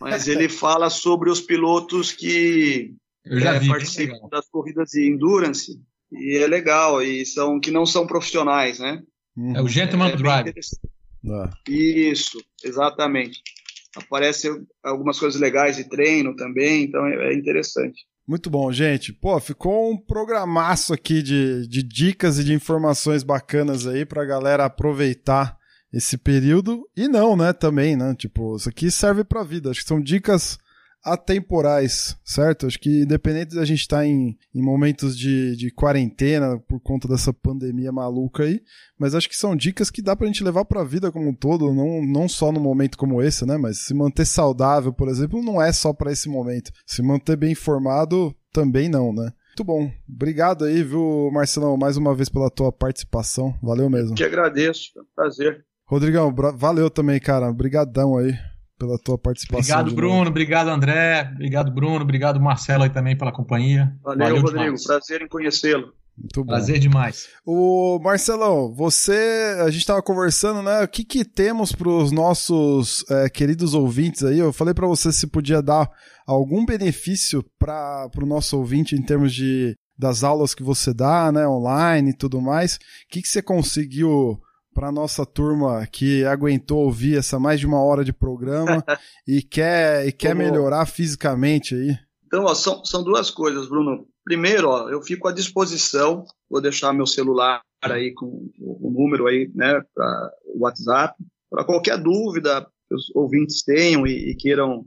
[0.00, 2.94] Mas ele fala sobre os pilotos que
[3.24, 3.68] Eu já é, vi.
[3.68, 5.80] participam das corridas de endurance.
[6.12, 9.02] E é legal, e são que não são profissionais, né?
[9.36, 9.56] Uhum.
[9.56, 10.52] É o Gentleman É Drive.
[11.30, 13.42] Ah, Isso, exatamente.
[13.96, 18.06] Aparecem algumas coisas legais de treino também, então é é interessante.
[18.28, 19.10] Muito bom, gente.
[19.10, 24.66] Pô, ficou um programaço aqui de, de dicas e de informações bacanas aí pra galera
[24.66, 25.56] aproveitar
[25.90, 26.86] esse período.
[26.94, 28.14] E não, né, também, né?
[28.14, 29.70] Tipo, isso aqui serve pra vida.
[29.70, 30.58] Acho que são dicas
[31.12, 32.66] atemporais, certo?
[32.66, 37.32] Acho que independente da gente estar em, em momentos de, de quarentena por conta dessa
[37.32, 38.60] pandemia maluca aí,
[38.98, 41.74] mas acho que são dicas que dá pra gente levar pra vida como um todo,
[41.74, 43.56] não, não só num momento como esse, né?
[43.56, 46.70] Mas se manter saudável, por exemplo, não é só pra esse momento.
[46.86, 49.32] Se manter bem informado, também não, né?
[49.48, 49.90] Muito bom.
[50.08, 53.58] Obrigado aí, viu, Marcelão, mais uma vez pela tua participação.
[53.62, 54.14] Valeu mesmo.
[54.14, 55.64] Te agradeço, prazer.
[55.84, 57.48] Rodrigão, valeu também, cara.
[57.48, 58.34] Obrigadão aí
[58.78, 59.58] pela tua participação.
[59.58, 60.16] Obrigado, Bruno.
[60.18, 60.30] novo.
[60.30, 61.30] Obrigado, André.
[61.34, 62.02] Obrigado, Bruno.
[62.02, 63.94] Obrigado, Marcelo aí também pela companhia.
[64.02, 64.50] Valeu, Rodrigo.
[64.50, 64.84] demais.
[64.84, 65.92] Prazer em conhecê-lo.
[66.16, 66.52] Muito bom.
[66.52, 67.28] Prazer demais.
[67.46, 70.82] O Marcelão, você, a gente tava conversando, né?
[70.82, 74.38] O que que temos para os nossos é, queridos ouvintes aí?
[74.38, 75.88] Eu falei para você se podia dar
[76.26, 81.46] algum benefício para o nosso ouvinte em termos de das aulas que você dá, né,
[81.46, 82.76] online e tudo mais.
[82.76, 82.78] O
[83.10, 84.40] que que você conseguiu
[84.78, 88.84] para nossa turma que aguentou ouvir essa mais de uma hora de programa
[89.26, 91.98] e quer e quer Como- melhorar fisicamente aí?
[92.24, 94.06] Então, ó, são, são duas coisas, Bruno.
[94.24, 99.50] Primeiro, ó, eu fico à disposição, vou deixar meu celular aí com o, número aí,
[99.52, 101.16] né, para o WhatsApp,
[101.50, 104.86] para qualquer dúvida que os ouvintes tenham e, e queiram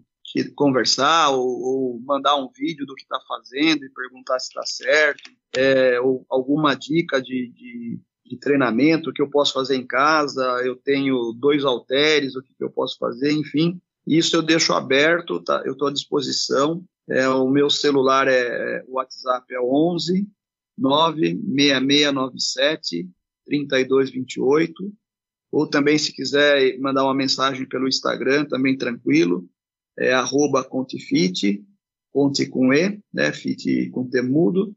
[0.55, 5.29] conversar ou, ou mandar um vídeo do que está fazendo e perguntar se está certo,
[5.53, 7.99] é, ou alguma dica de, de,
[8.31, 12.71] de treinamento que eu posso fazer em casa, eu tenho dois halteres, o que, eu
[12.71, 13.77] posso fazer, enfim,
[14.07, 15.61] isso eu deixo aberto, tá?
[15.65, 16.81] eu estou à disposição.
[17.09, 20.25] É, o meu celular é o WhatsApp é 11
[20.77, 23.09] 96697
[23.45, 24.93] 3228
[25.51, 29.45] ou também se quiser mandar uma mensagem pelo Instagram também tranquilo.
[29.99, 31.61] É arroba contifit
[32.13, 33.33] conte com e né?
[33.33, 34.73] Fit com temudo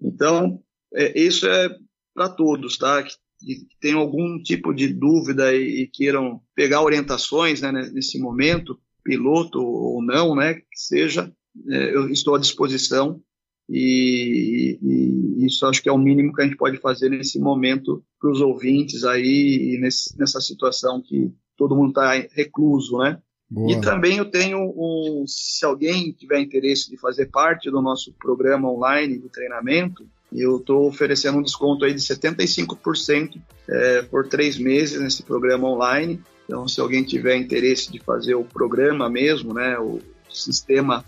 [0.00, 0.58] então
[0.94, 1.76] é, isso é
[2.14, 7.60] para todos tá que, que tenham algum tipo de dúvida e, e queiram pegar orientações
[7.60, 11.32] né, nesse momento piloto ou não né que seja
[11.68, 13.20] é, eu estou à disposição
[13.68, 18.04] e, e, isso acho que é o mínimo que a gente pode fazer nesse momento
[18.20, 23.20] para os ouvintes aí nesse, nessa situação que todo mundo está recluso, né?
[23.50, 23.70] Boa.
[23.70, 28.70] E também eu tenho um, se alguém tiver interesse de fazer parte do nosso programa
[28.70, 35.00] online de treinamento, eu estou oferecendo um desconto aí de 75% é, por três meses
[35.00, 36.20] nesse programa online.
[36.44, 41.04] Então, se alguém tiver interesse de fazer o programa mesmo, né, o sistema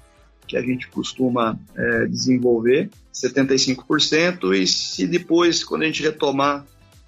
[0.46, 6.64] que a gente costuma é, desenvolver, 75%, e se depois, quando a gente retomar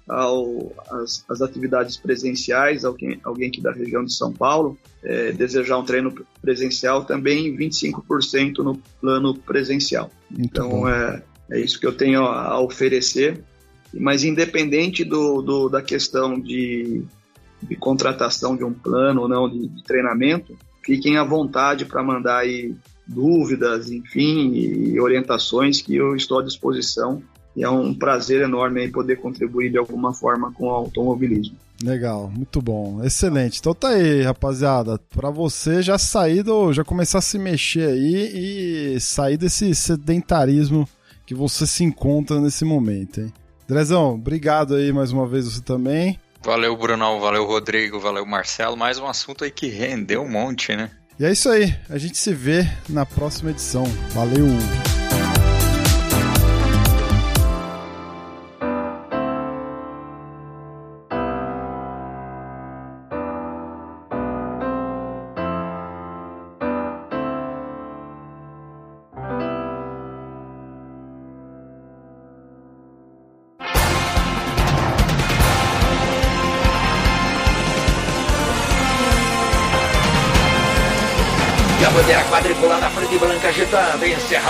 [0.07, 5.77] ao, as, as, atividades presenciais, alguém, alguém aqui da região de São Paulo, é, desejar
[5.77, 10.11] um treino presencial, também 25% no plano presencial.
[10.29, 13.43] Muito então, é, é, isso que eu tenho a oferecer.
[13.93, 17.03] Mas, independente do, do da questão de,
[17.63, 22.39] de, contratação de um plano ou não de, de treinamento, fiquem à vontade para mandar
[22.39, 22.75] aí
[23.07, 27.21] dúvidas, enfim, e orientações que eu estou à disposição.
[27.55, 31.57] E é um prazer enorme aí poder contribuir de alguma forma com o automobilismo.
[31.83, 33.59] Legal, muito bom, excelente.
[33.59, 38.95] Então tá aí, rapaziada, para você já sair do, já começar a se mexer aí
[38.95, 40.87] e sair desse sedentarismo
[41.29, 43.31] que você se encontra nesse momento, hein?
[43.67, 46.19] Drezão, obrigado aí mais uma vez você também.
[46.41, 48.75] Valeu, Brunão, valeu, Rodrigo, valeu, Marcelo.
[48.75, 50.89] Mais um assunto aí que rendeu um monte, né?
[51.19, 53.83] E é isso aí, a gente se vê na próxima edição.
[54.11, 54.47] Valeu!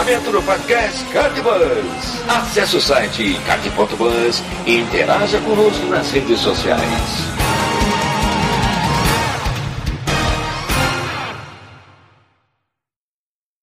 [0.09, 2.27] Encerramento do podcast Cardbus.
[2.27, 7.38] Acesse o site card.bus e interaja conosco nas redes sociais.